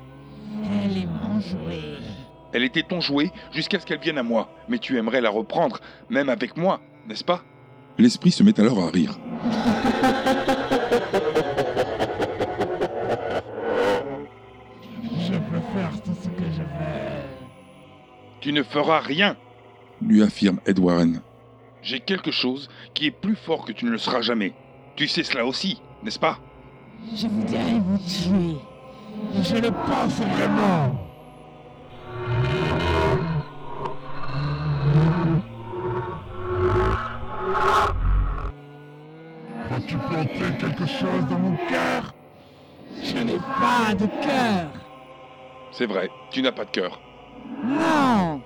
Elle 0.64 0.98
est 0.98 1.06
mon 1.06 1.40
jouet. 1.40 1.98
Elle 2.52 2.64
était 2.64 2.82
ton 2.82 3.00
jouet 3.00 3.30
jusqu'à 3.52 3.78
ce 3.78 3.86
qu'elle 3.86 4.00
vienne 4.00 4.18
à 4.18 4.24
moi. 4.24 4.48
Mais 4.68 4.80
tu 4.80 4.98
aimerais 4.98 5.20
la 5.20 5.30
reprendre, 5.30 5.78
même 6.10 6.28
avec 6.28 6.56
moi, 6.56 6.80
n'est-ce 7.06 7.22
pas? 7.22 7.44
L'esprit 7.98 8.32
se 8.32 8.42
met 8.42 8.58
alors 8.58 8.82
à 8.82 8.90
rire. 8.90 9.16
Je 15.20 15.34
peux 15.34 15.60
faire 15.72 16.02
tout 16.04 16.16
ce 16.20 16.28
que 16.30 16.50
je 16.52 16.62
veux. 16.62 17.22
Tu 18.40 18.52
ne 18.52 18.64
feras 18.64 18.98
rien. 18.98 19.36
lui 20.00 20.20
affirme 20.24 20.58
Ed 20.66 20.80
Warren. 20.80 21.20
J'ai 21.80 22.00
quelque 22.00 22.32
chose 22.32 22.68
qui 22.92 23.06
est 23.06 23.12
plus 23.12 23.36
fort 23.36 23.64
que 23.64 23.70
tu 23.70 23.84
ne 23.84 23.90
le 23.92 23.98
seras 23.98 24.20
jamais. 24.20 24.52
Tu 24.96 25.06
sais 25.06 25.22
cela 25.22 25.46
aussi, 25.46 25.80
n'est-ce 26.02 26.18
pas? 26.18 26.38
Je 27.14 27.26
voudrais 27.26 27.80
vous 27.80 27.98
tuer. 27.98 28.56
Je 29.42 29.56
le 29.56 29.70
pense 29.70 30.20
vraiment. 30.20 30.94
Vas-tu 39.70 39.96
planter 39.96 40.58
quelque 40.58 40.86
chose 40.86 41.26
dans 41.30 41.38
mon 41.38 41.56
cœur? 41.68 42.14
Je 43.02 43.18
n'ai 43.18 43.38
pas 43.38 43.94
de 43.94 44.06
cœur. 44.06 44.70
C'est 45.72 45.86
vrai, 45.86 46.10
tu 46.30 46.42
n'as 46.42 46.52
pas 46.52 46.64
de 46.64 46.70
cœur. 46.70 47.00
Non 47.64 48.40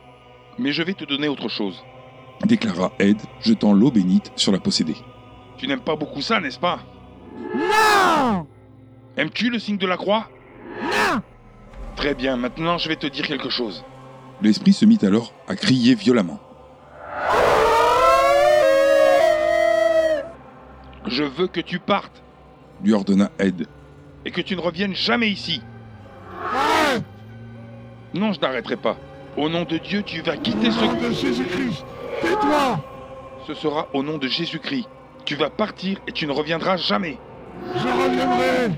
Mais 0.59 0.73
je 0.73 0.83
vais 0.83 0.95
te 0.95 1.05
donner 1.05 1.29
autre 1.29 1.49
chose. 1.49 1.83
Déclara 2.45 2.93
Ed, 2.99 3.21
jetant 3.41 3.73
l'eau 3.73 3.91
bénite 3.91 4.33
sur 4.37 4.53
la 4.53 4.59
possédée. 4.59 4.97
Tu 5.57 5.67
n'aimes 5.67 5.81
pas 5.81 5.97
beaucoup 5.97 6.21
ça, 6.21 6.39
n'est-ce 6.39 6.59
pas? 6.59 6.79
Non 7.55 8.47
Aimes-tu 9.17 9.51
le 9.51 9.59
signe 9.59 9.79
de 9.79 9.87
la 9.87 9.97
croix 9.97 10.29
Non 10.83 11.21
Très 11.97 12.15
bien, 12.15 12.37
maintenant 12.37 12.79
je 12.79 12.89
vais 12.89 12.97
te 12.97 13.07
dire 13.07 13.27
quelque 13.27 13.49
chose. 13.51 13.85
L'esprit 14.43 14.73
se 14.73 14.85
mit 14.85 14.99
alors 15.03 15.33
à 15.49 15.57
crier 15.57 15.95
violemment. 15.95 16.39
Je 21.07 21.23
veux 21.23 21.47
que 21.47 21.61
tu 21.61 21.79
partes 21.79 22.23
Lui 22.83 22.93
ordonna 22.93 23.31
Ed. 23.39 23.67
et 24.25 24.31
que 24.31 24.41
tu 24.41 24.57
ne 24.57 24.61
reviennes 24.61 24.95
jamais 24.95 25.29
ici. 25.29 25.63
Non, 28.15 28.33
je 28.33 28.41
n'arrêterai 28.41 28.77
pas. 28.77 28.97
Au 29.37 29.49
nom 29.49 29.65
de 29.65 29.77
Dieu, 29.79 30.03
tu 30.03 30.21
vas 30.23 30.37
quitter 30.37 30.71
ce... 30.71 30.81
Nom 30.81 30.95
de 30.95 31.11
Jésus-Christ 31.13 31.85
Tais-toi 32.23 32.81
Ce 33.47 33.55
sera 33.55 33.87
au 33.93 34.03
nom 34.03 34.17
de 34.19 34.27
Jésus-Christ. 34.27 34.89
Tu 35.27 35.35
vas 35.35 35.51
partir 35.51 35.99
et 36.07 36.13
tu 36.13 36.25
ne 36.25 36.31
reviendras 36.31 36.77
jamais. 36.77 37.19
Je 37.75 37.89
reviendrai 37.89 38.77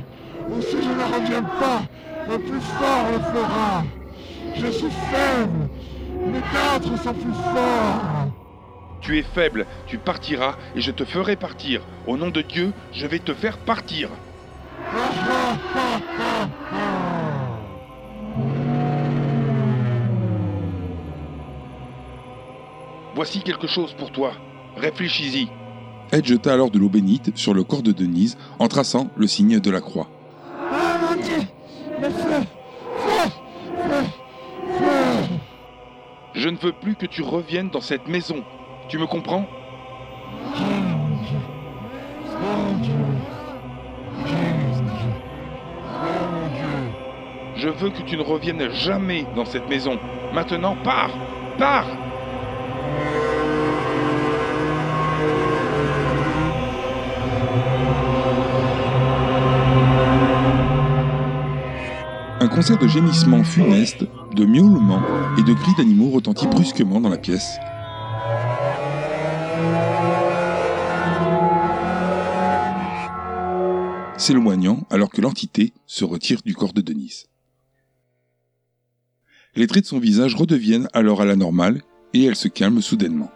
Ou 0.48 0.62
si 0.62 0.78
je 0.82 0.88
ne 0.88 1.14
reviens 1.14 1.42
pas, 1.42 1.82
le 2.26 2.38
plus 2.38 2.61
fort 2.61 3.06
le 3.12 3.18
fera 3.18 3.84
Je 4.56 4.66
suis 4.68 4.90
faible 5.11 5.68
Les 6.32 6.40
quatre 6.40 7.02
sont 7.02 7.12
plus 7.12 7.34
forts 7.34 8.32
Tu 9.02 9.18
es 9.18 9.22
faible, 9.22 9.66
tu 9.87 9.98
partiras 9.98 10.56
et 10.74 10.80
je 10.80 10.90
te 10.90 11.04
ferai 11.04 11.37
partir. 11.37 11.82
Au 12.06 12.16
nom 12.16 12.30
de 12.30 12.40
Dieu, 12.40 12.72
je 12.92 13.06
vais 13.06 13.18
te 13.18 13.34
faire 13.34 13.58
partir. 13.58 14.08
Voici 23.14 23.42
quelque 23.42 23.66
chose 23.66 23.92
pour 23.92 24.11
toi. 24.12 24.32
Réfléchis-y. 24.78 25.50
Ed 26.10 26.24
jeta 26.24 26.54
alors 26.54 26.70
de 26.70 26.78
l'eau 26.78 26.88
bénite 26.88 27.36
sur 27.36 27.52
le 27.52 27.64
corps 27.64 27.82
de 27.82 27.92
Denise 27.92 28.38
en 28.58 28.68
traçant 28.68 29.08
le 29.16 29.26
signe 29.26 29.60
de 29.60 29.70
la 29.70 29.80
croix. 29.80 30.08
Ah, 30.72 30.98
mon 31.00 31.22
Dieu 31.22 31.46
le 32.00 32.10
feu 32.10 32.46
feu, 32.96 33.30
feu 34.78 34.84
Je 36.34 36.48
ne 36.48 36.56
veux 36.56 36.72
plus 36.72 36.94
que 36.94 37.06
tu 37.06 37.22
reviennes 37.22 37.70
dans 37.70 37.80
cette 37.80 38.08
maison. 38.08 38.42
Tu 38.88 38.98
me 38.98 39.06
comprends? 39.06 39.46
Je 47.56 47.68
veux 47.68 47.90
que 47.90 48.02
tu 48.02 48.16
ne 48.16 48.22
reviennes 48.22 48.70
jamais 48.70 49.26
dans 49.34 49.44
cette 49.44 49.68
maison. 49.68 49.98
Maintenant, 50.32 50.76
pars 50.84 51.10
Pars 51.58 52.07
Un 62.40 62.46
concert 62.46 62.79
de 62.79 62.87
gémissements 62.87 63.42
funestes, 63.42 64.05
de 64.33 64.44
miaulements 64.44 65.03
et 65.38 65.42
de 65.42 65.53
cris 65.55 65.72
d'animaux 65.77 66.11
retentit 66.11 66.46
brusquement 66.46 67.01
dans 67.01 67.09
la 67.09 67.18
pièce. 67.18 67.59
S'éloignant 74.16 74.87
alors 74.88 75.11
que 75.11 75.20
l'entité 75.20 75.72
se 75.87 76.05
retire 76.05 76.40
du 76.44 76.55
corps 76.55 76.72
de 76.72 76.81
Denise. 76.81 77.27
Les 79.57 79.66
traits 79.66 79.83
de 79.83 79.88
son 79.88 79.98
visage 79.98 80.37
redeviennent 80.37 80.88
alors 80.92 81.20
à 81.20 81.24
la 81.24 81.35
normale 81.35 81.83
et 82.14 82.24
elle 82.24 82.37
se 82.37 82.46
calme 82.46 82.81
soudainement. 82.81 83.33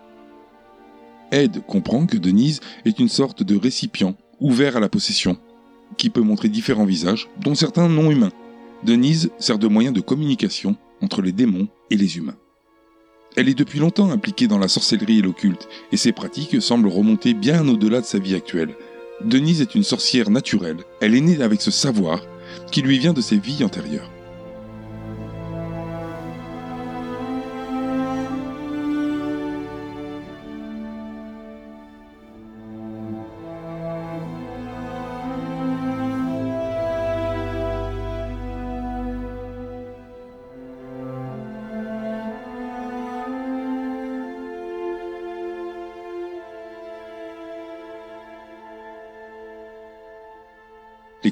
Ed 1.32 1.60
comprend 1.66 2.06
que 2.06 2.18
Denise 2.18 2.60
est 2.84 3.00
une 3.00 3.08
sorte 3.08 3.42
de 3.42 3.56
récipient 3.56 4.14
ouvert 4.38 4.76
à 4.76 4.80
la 4.80 4.88
possession, 4.88 5.38
qui 5.96 6.08
peut 6.08 6.20
montrer 6.20 6.48
différents 6.48 6.84
visages, 6.84 7.28
dont 7.40 7.56
certains 7.56 7.88
non 7.88 8.08
humains. 8.08 8.32
Denise 8.84 9.30
sert 9.38 9.58
de 9.58 9.68
moyen 9.68 9.92
de 9.92 10.00
communication 10.00 10.76
entre 11.02 11.22
les 11.22 11.32
démons 11.32 11.68
et 11.90 11.96
les 11.96 12.18
humains. 12.18 12.36
Elle 13.36 13.48
est 13.48 13.54
depuis 13.54 13.78
longtemps 13.78 14.10
impliquée 14.10 14.48
dans 14.48 14.58
la 14.58 14.68
sorcellerie 14.68 15.20
et 15.20 15.22
l'occulte, 15.22 15.68
et 15.90 15.96
ses 15.96 16.12
pratiques 16.12 16.60
semblent 16.60 16.88
remonter 16.88 17.32
bien 17.32 17.66
au-delà 17.68 18.00
de 18.00 18.06
sa 18.06 18.18
vie 18.18 18.34
actuelle. 18.34 18.74
Denise 19.24 19.60
est 19.60 19.74
une 19.74 19.84
sorcière 19.84 20.30
naturelle, 20.30 20.78
elle 21.00 21.14
est 21.14 21.20
née 21.20 21.42
avec 21.42 21.62
ce 21.62 21.70
savoir 21.70 22.22
qui 22.70 22.82
lui 22.82 22.98
vient 22.98 23.12
de 23.12 23.20
ses 23.20 23.38
vies 23.38 23.64
antérieures. 23.64 24.10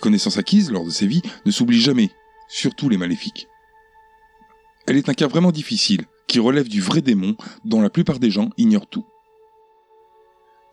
Connaissances 0.00 0.38
acquises 0.38 0.70
lors 0.70 0.84
de 0.84 0.90
ses 0.90 1.06
vies 1.06 1.22
ne 1.46 1.50
s'oublient 1.50 1.80
jamais, 1.80 2.10
surtout 2.48 2.88
les 2.88 2.96
maléfiques. 2.96 3.48
Elle 4.86 4.96
est 4.96 5.08
un 5.08 5.14
cas 5.14 5.28
vraiment 5.28 5.52
difficile, 5.52 6.06
qui 6.26 6.40
relève 6.40 6.68
du 6.68 6.80
vrai 6.80 7.02
démon 7.02 7.36
dont 7.64 7.80
la 7.80 7.90
plupart 7.90 8.18
des 8.18 8.30
gens 8.30 8.50
ignorent 8.56 8.88
tout. 8.88 9.06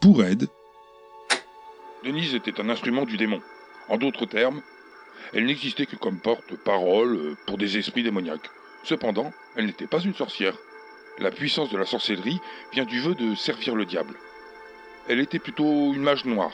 Pour 0.01 0.23
Ed, 0.23 0.47
Denise 2.03 2.35
était 2.35 2.61
un 2.61 2.69
instrument 2.69 3.05
du 3.05 3.17
démon. 3.17 3.41
En 3.89 3.97
d'autres 3.97 4.25
termes, 4.25 4.61
elle 5.33 5.45
n'existait 5.45 5.85
que 5.85 5.95
comme 5.95 6.19
porte-parole 6.19 7.15
euh, 7.15 7.37
pour 7.45 7.57
des 7.57 7.77
esprits 7.77 8.03
démoniaques. 8.03 8.49
Cependant, 8.83 9.33
elle 9.55 9.65
n'était 9.65 9.87
pas 9.87 9.99
une 9.99 10.13
sorcière. 10.13 10.55
La 11.19 11.31
puissance 11.31 11.69
de 11.69 11.77
la 11.77 11.85
sorcellerie 11.85 12.39
vient 12.71 12.85
du 12.85 13.01
vœu 13.01 13.15
de 13.15 13.35
servir 13.35 13.75
le 13.75 13.85
diable. 13.85 14.15
Elle 15.09 15.19
était 15.19 15.39
plutôt 15.39 15.93
une 15.93 16.03
mage 16.03 16.25
noire. 16.25 16.53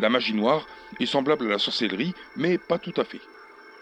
La 0.00 0.08
magie 0.08 0.32
noire 0.32 0.66
est 0.98 1.04
semblable 1.04 1.46
à 1.46 1.50
la 1.50 1.58
sorcellerie, 1.58 2.14
mais 2.34 2.56
pas 2.56 2.78
tout 2.78 2.94
à 2.96 3.04
fait. 3.04 3.20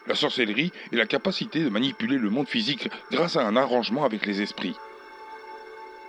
La 0.08 0.16
sorcellerie 0.16 0.72
est 0.92 0.96
la 0.96 1.06
capacité 1.06 1.62
de 1.62 1.68
manipuler 1.68 2.18
le 2.18 2.28
monde 2.28 2.48
physique 2.48 2.88
grâce 3.12 3.36
à 3.36 3.46
un 3.46 3.54
arrangement 3.54 4.04
avec 4.04 4.26
les 4.26 4.42
esprits. 4.42 4.74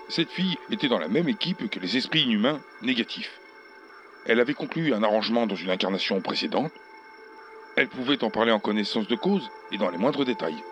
Cette 0.08 0.32
fille 0.32 0.58
était 0.72 0.88
dans 0.88 0.98
la 0.98 1.10
même 1.10 1.30
équipe 1.30 1.70
que 1.70 1.80
les 1.80 1.96
esprits 1.96 2.24
inhumains 2.24 2.60
négatifs. 2.82 3.40
Elle 4.26 4.40
avait 4.40 4.56
conclu 4.56 4.96
un 4.96 5.04
arrangement 5.04 5.46
dans 5.46 5.56
une 5.56 5.70
incarnation 5.70 6.20
précédente. 6.22 6.72
Elle 7.78 7.88
pouvait 7.88 8.24
en 8.24 8.32
parler 8.32 8.52
en 8.52 8.60
connaissance 8.60 9.08
de 9.08 9.16
cause 9.16 9.48
et 9.72 9.78
dans 9.78 9.92
les 9.92 10.00
moindres 10.00 10.26
détails. 10.26 10.64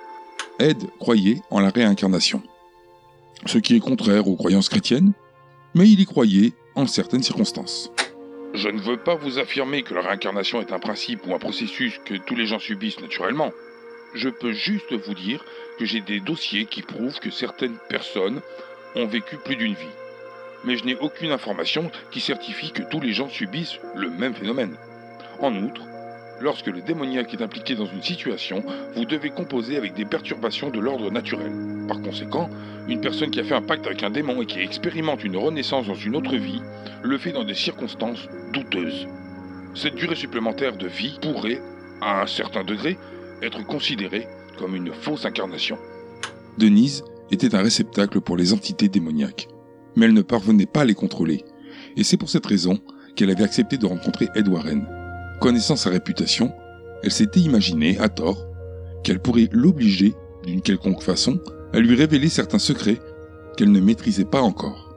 Ed 0.57 0.83
croyait 0.99 1.41
en 1.51 1.59
la 1.59 1.69
réincarnation. 1.69 2.41
Ce 3.45 3.59
qui 3.59 3.75
est 3.75 3.79
contraire 3.79 4.27
aux 4.27 4.35
croyances 4.35 4.69
chrétiennes, 4.69 5.13
mais 5.75 5.87
il 5.87 5.99
y 5.99 6.05
croyait 6.05 6.53
en 6.73 6.87
certaines 6.87 7.21
circonstances. 7.21 7.91
Je 8.53 8.69
ne 8.69 8.79
veux 8.79 8.97
pas 8.97 9.15
vous 9.15 9.39
affirmer 9.39 9.83
que 9.83 9.93
la 9.93 10.01
réincarnation 10.01 10.61
est 10.61 10.71
un 10.71 10.79
principe 10.79 11.25
ou 11.27 11.33
un 11.33 11.39
processus 11.39 11.99
que 12.05 12.15
tous 12.15 12.35
les 12.35 12.45
gens 12.45 12.59
subissent 12.59 13.01
naturellement. 13.01 13.53
Je 14.13 14.29
peux 14.29 14.51
juste 14.51 14.93
vous 14.93 15.13
dire 15.13 15.43
que 15.77 15.85
j'ai 15.85 16.01
des 16.01 16.19
dossiers 16.19 16.65
qui 16.65 16.81
prouvent 16.81 17.19
que 17.19 17.29
certaines 17.29 17.77
personnes 17.89 18.41
ont 18.95 19.05
vécu 19.05 19.37
plus 19.37 19.55
d'une 19.55 19.73
vie. 19.73 19.85
Mais 20.63 20.77
je 20.77 20.85
n'ai 20.85 20.95
aucune 20.95 21.31
information 21.31 21.91
qui 22.09 22.19
certifie 22.19 22.71
que 22.71 22.83
tous 22.83 22.99
les 22.99 23.13
gens 23.13 23.29
subissent 23.29 23.79
le 23.95 24.09
même 24.09 24.33
phénomène. 24.33 24.75
En 25.39 25.55
outre, 25.55 25.81
lorsque 26.41 26.67
le 26.67 26.81
démoniaque 26.81 27.33
est 27.33 27.41
impliqué 27.41 27.75
dans 27.75 27.85
une 27.85 28.01
situation, 28.01 28.63
vous 28.95 29.05
devez 29.05 29.29
composer 29.29 29.77
avec 29.77 29.93
des 29.93 30.05
perturbations 30.05 30.69
de 30.69 30.79
l'ordre 30.79 31.11
naturel. 31.11 31.51
Par 31.87 32.01
conséquent, 32.01 32.49
une 32.87 33.01
personne 33.01 33.31
qui 33.31 33.39
a 33.39 33.43
fait 33.43 33.55
un 33.55 33.61
pacte 33.61 33.85
avec 33.85 34.03
un 34.03 34.09
démon 34.09 34.41
et 34.41 34.45
qui 34.45 34.59
expérimente 34.59 35.23
une 35.23 35.37
renaissance 35.37 35.87
dans 35.87 35.95
une 35.95 36.15
autre 36.15 36.35
vie, 36.35 36.61
le 37.03 37.17
fait 37.17 37.31
dans 37.31 37.43
des 37.43 37.53
circonstances 37.53 38.27
douteuses. 38.53 39.07
Cette 39.73 39.95
durée 39.95 40.15
supplémentaire 40.15 40.77
de 40.77 40.87
vie 40.87 41.17
pourrait, 41.21 41.61
à 42.01 42.21
un 42.21 42.27
certain 42.27 42.63
degré, 42.63 42.97
être 43.41 43.65
considérée 43.65 44.27
comme 44.57 44.75
une 44.75 44.93
fausse 44.93 45.25
incarnation. 45.25 45.77
Denise 46.57 47.03
était 47.29 47.55
un 47.55 47.61
réceptacle 47.61 48.21
pour 48.21 48.37
les 48.37 48.53
entités 48.53 48.89
démoniaques, 48.89 49.47
mais 49.95 50.05
elle 50.05 50.13
ne 50.13 50.21
parvenait 50.21 50.65
pas 50.65 50.81
à 50.81 50.85
les 50.85 50.95
contrôler, 50.95 51.43
et 51.95 52.03
c'est 52.03 52.17
pour 52.17 52.29
cette 52.29 52.45
raison 52.45 52.79
qu'elle 53.15 53.29
avait 53.29 53.43
accepté 53.43 53.77
de 53.77 53.85
rencontrer 53.85 54.27
Ed 54.35 54.47
Warren. 54.47 54.96
Connaissant 55.39 55.75
sa 55.75 55.91
réputation, 55.91 56.51
elle 57.03 57.11
s'était 57.11 57.39
imaginé, 57.39 57.99
à 57.99 58.09
tort, 58.09 58.47
qu'elle 59.03 59.19
pourrait 59.19 59.49
l'obliger, 59.51 60.15
d'une 60.43 60.61
quelconque 60.61 61.03
façon, 61.03 61.39
à 61.73 61.79
lui 61.79 61.93
révéler 61.93 62.27
certains 62.27 62.57
secrets 62.57 62.99
qu'elle 63.55 63.71
ne 63.71 63.79
maîtrisait 63.79 64.25
pas 64.25 64.41
encore. 64.41 64.95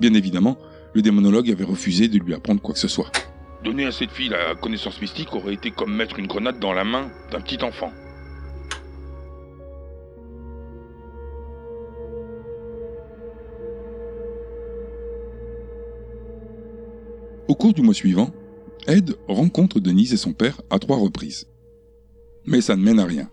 Bien 0.00 0.14
évidemment, 0.14 0.58
le 0.94 1.02
démonologue 1.02 1.50
avait 1.50 1.64
refusé 1.64 2.06
de 2.06 2.18
lui 2.18 2.34
apprendre 2.34 2.60
quoi 2.60 2.74
que 2.74 2.80
ce 2.80 2.86
soit. 2.86 3.10
Donner 3.64 3.86
à 3.86 3.92
cette 3.92 4.10
fille 4.10 4.28
la 4.28 4.54
connaissance 4.54 5.00
mystique 5.00 5.34
aurait 5.34 5.54
été 5.54 5.72
comme 5.72 5.94
mettre 5.94 6.20
une 6.20 6.28
grenade 6.28 6.60
dans 6.60 6.72
la 6.72 6.84
main 6.84 7.10
d'un 7.32 7.40
petit 7.40 7.62
enfant. 7.64 7.90
Au 17.48 17.54
cours 17.56 17.74
du 17.74 17.82
mois 17.82 17.94
suivant, 17.94 18.30
Ed 18.86 19.16
rencontre 19.28 19.80
Denise 19.80 20.12
et 20.12 20.18
son 20.18 20.32
père 20.32 20.60
à 20.70 20.78
trois 20.78 20.98
reprises. 20.98 21.46
Mais 22.44 22.60
ça 22.60 22.76
ne 22.76 22.82
mène 22.82 23.00
à 23.00 23.06
rien. 23.06 23.30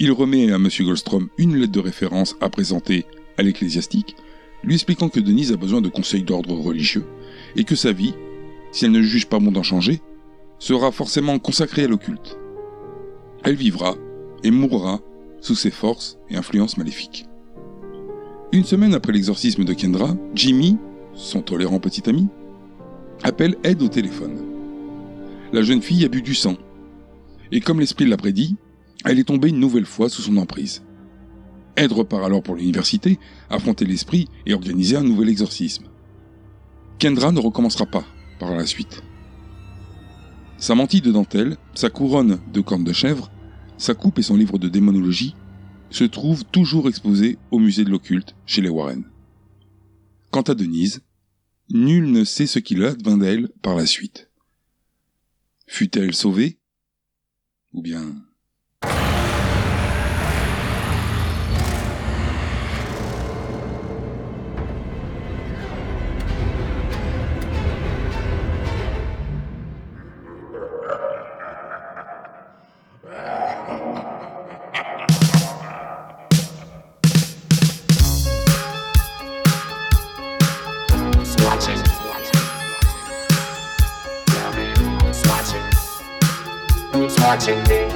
Il 0.00 0.12
remet 0.12 0.52
à 0.52 0.56
M. 0.56 0.68
Goldstrom 0.80 1.28
une 1.38 1.56
lettre 1.56 1.72
de 1.72 1.80
référence 1.80 2.36
à 2.40 2.50
présenter 2.50 3.06
à 3.36 3.42
l'ecclésiastique, 3.42 4.16
lui 4.62 4.74
expliquant 4.74 5.08
que 5.08 5.20
Denise 5.20 5.52
a 5.52 5.56
besoin 5.56 5.80
de 5.80 5.88
conseils 5.88 6.22
d'ordre 6.22 6.54
religieux 6.54 7.04
et 7.56 7.64
que 7.64 7.74
sa 7.74 7.92
vie, 7.92 8.14
si 8.70 8.84
elle 8.84 8.92
ne 8.92 9.02
juge 9.02 9.26
pas 9.26 9.38
bon 9.38 9.50
d'en 9.50 9.62
changer, 9.62 10.00
sera 10.58 10.92
forcément 10.92 11.38
consacrée 11.38 11.84
à 11.84 11.88
l'occulte. 11.88 12.38
Elle 13.44 13.54
vivra 13.54 13.96
et 14.42 14.50
mourra 14.50 15.00
sous 15.40 15.54
ses 15.54 15.70
forces 15.70 16.18
et 16.28 16.36
influences 16.36 16.76
maléfiques. 16.76 17.26
Une 18.52 18.64
semaine 18.64 18.94
après 18.94 19.12
l'exorcisme 19.12 19.64
de 19.64 19.72
Kendra, 19.72 20.16
Jimmy, 20.34 20.76
son 21.14 21.42
tolérant 21.42 21.80
petit 21.80 22.08
ami, 22.08 22.28
appelle 23.22 23.56
Ed 23.64 23.82
au 23.82 23.88
téléphone. 23.88 24.38
La 25.52 25.62
jeune 25.62 25.82
fille 25.82 26.04
a 26.04 26.08
bu 26.08 26.22
du 26.22 26.34
sang, 26.34 26.56
et 27.52 27.60
comme 27.60 27.80
l'esprit 27.80 28.06
l'a 28.06 28.16
prédit, 28.16 28.56
elle 29.04 29.18
est 29.18 29.24
tombée 29.24 29.48
une 29.48 29.60
nouvelle 29.60 29.86
fois 29.86 30.08
sous 30.08 30.22
son 30.22 30.36
emprise. 30.36 30.82
Ed 31.76 31.92
repart 31.92 32.24
alors 32.24 32.42
pour 32.42 32.56
l'université, 32.56 33.18
affronter 33.50 33.84
l'esprit 33.84 34.28
et 34.46 34.54
organiser 34.54 34.96
un 34.96 35.04
nouvel 35.04 35.28
exorcisme. 35.28 35.86
Kendra 36.98 37.30
ne 37.30 37.38
recommencera 37.38 37.86
pas 37.86 38.04
par 38.40 38.54
la 38.54 38.66
suite. 38.66 39.02
Sa 40.58 40.74
mantille 40.74 41.00
de 41.00 41.12
dentelle, 41.12 41.56
sa 41.74 41.88
couronne 41.88 42.40
de 42.52 42.60
cornes 42.60 42.84
de 42.84 42.92
chèvre, 42.92 43.30
sa 43.76 43.94
coupe 43.94 44.18
et 44.18 44.22
son 44.22 44.36
livre 44.36 44.58
de 44.58 44.68
démonologie 44.68 45.36
se 45.90 46.04
trouvent 46.04 46.44
toujours 46.44 46.88
exposés 46.88 47.38
au 47.52 47.60
musée 47.60 47.84
de 47.84 47.90
l'occulte 47.90 48.34
chez 48.44 48.60
les 48.60 48.68
Warren. 48.68 49.04
Quant 50.30 50.42
à 50.42 50.54
Denise, 50.54 51.00
nul 51.70 52.10
ne 52.10 52.24
sait 52.24 52.46
ce 52.46 52.58
qu'il 52.58 52.84
advint 52.84 53.18
d'elle 53.18 53.48
par 53.62 53.74
la 53.74 53.86
suite. 53.86 54.30
Fut-elle 55.66 56.14
sauvée? 56.14 56.58
Ou 57.72 57.82
bien 57.82 58.27
watching 87.38 87.62
me. 87.68 87.87